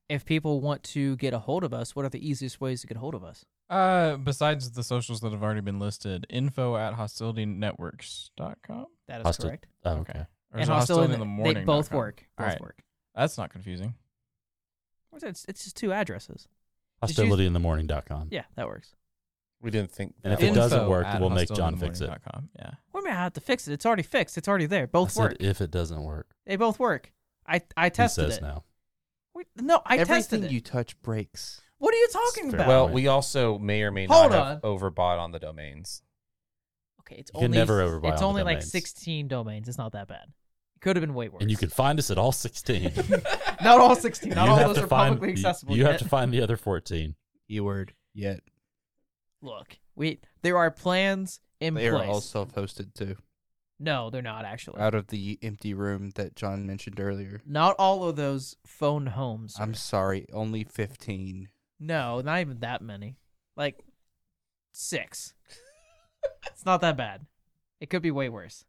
[0.08, 2.86] if people want to get a hold of us, what are the easiest ways to
[2.86, 3.44] get a hold of us?
[3.70, 8.86] Uh, besides the socials that have already been listed, info at hostilitynetworks.com.
[9.08, 9.66] That is Hostil- correct.
[9.84, 10.18] Oh, okay.
[10.20, 11.54] Or and is it hostility, hostility in the morning?
[11.54, 12.24] they both work.
[12.36, 12.60] Both All right.
[12.60, 12.82] work.
[13.14, 13.94] That's not confusing.
[15.10, 15.30] What's that?
[15.30, 16.48] It's, it's just two addresses.
[17.02, 18.28] Hostilityinthemorning.com.
[18.30, 18.94] Yeah, that works.
[19.60, 20.14] We didn't think.
[20.22, 22.10] And if it was- doesn't Info work, at we'll make John fix it.
[22.10, 22.48] hostilityinthemorning.com.
[22.56, 22.70] Yeah.
[22.92, 23.72] What do I have to fix it?
[23.72, 24.36] It's already fixed.
[24.38, 24.82] It's already there.
[24.84, 25.36] I Both said work.
[25.40, 27.12] if it doesn't work, They both work.
[27.46, 28.42] I I he tested says it.
[28.42, 28.64] now.
[29.34, 30.50] Wait, no, I tested Everything it.
[30.52, 31.60] you touch breaks.
[31.78, 32.66] What are you talking about?
[32.68, 36.02] Well, we also may or may Hold not have overbought on the domains.
[37.00, 38.70] okay, it's you only never overbuy It's on the only like domains.
[38.72, 39.68] 16 domains.
[39.68, 40.24] It's not that bad.
[40.76, 41.42] It could have been way worse.
[41.42, 42.92] And you can find us at all 16.
[43.62, 44.30] not all 16.
[44.30, 45.76] Not you all have those to are find, publicly accessible.
[45.76, 45.92] You, yet.
[45.92, 47.14] have to find the other 14.
[47.48, 48.40] Keyword yet.
[49.42, 52.08] Look, we there are plans in They are place.
[52.08, 53.16] all self-hosted too.
[53.78, 54.80] No, they're not actually.
[54.80, 57.42] Out of the empty room that John mentioned earlier.
[57.44, 59.56] not all of those phone homes.
[59.58, 61.48] I'm sorry, only 15.
[61.84, 63.16] No, not even that many.
[63.56, 63.84] Like
[64.72, 65.34] six.
[66.46, 67.26] it's not that bad.
[67.78, 68.64] It could be way worse.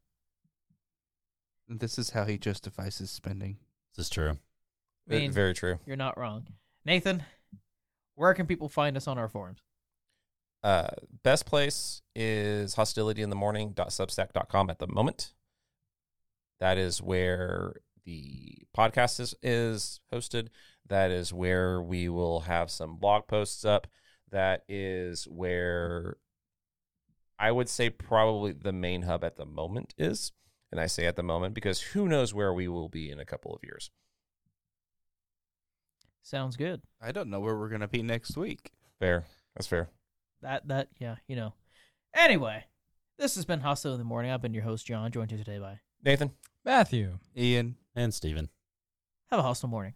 [1.70, 3.58] This is how he justifies his spending.
[3.96, 4.38] This is true.
[5.10, 5.80] I mean, Very true.
[5.86, 6.48] You're not wrong.
[6.84, 7.24] Nathan,
[8.16, 9.60] where can people find us on our forums?
[10.62, 10.90] Uh,
[11.24, 15.34] best place is hostilityinthemorning.substack.com at the moment.
[16.60, 20.50] That is where the podcast is, is hosted.
[20.88, 23.88] That is where we will have some blog posts up.
[24.32, 26.18] That is where
[27.40, 30.32] I would say probably the main hub at the moment is.
[30.72, 33.26] And I say at the moment because who knows where we will be in a
[33.26, 33.92] couple of years.
[36.22, 36.82] Sounds good.
[37.02, 38.72] I don't know where we're going to be next week.
[39.00, 39.26] Fair.
[39.56, 39.90] That's fair.
[40.42, 41.54] That that yeah, you know.
[42.14, 42.66] Anyway,
[43.18, 44.32] this has been Hustle in the Morning.
[44.32, 46.32] I've been your host, John, joined here today by Nathan?
[46.64, 47.20] Matthew.
[47.38, 48.50] Ian, And Steven.
[49.30, 49.94] Have a hustle morning.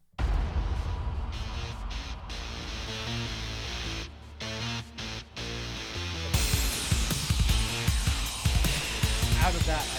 [9.49, 9.98] Out of that,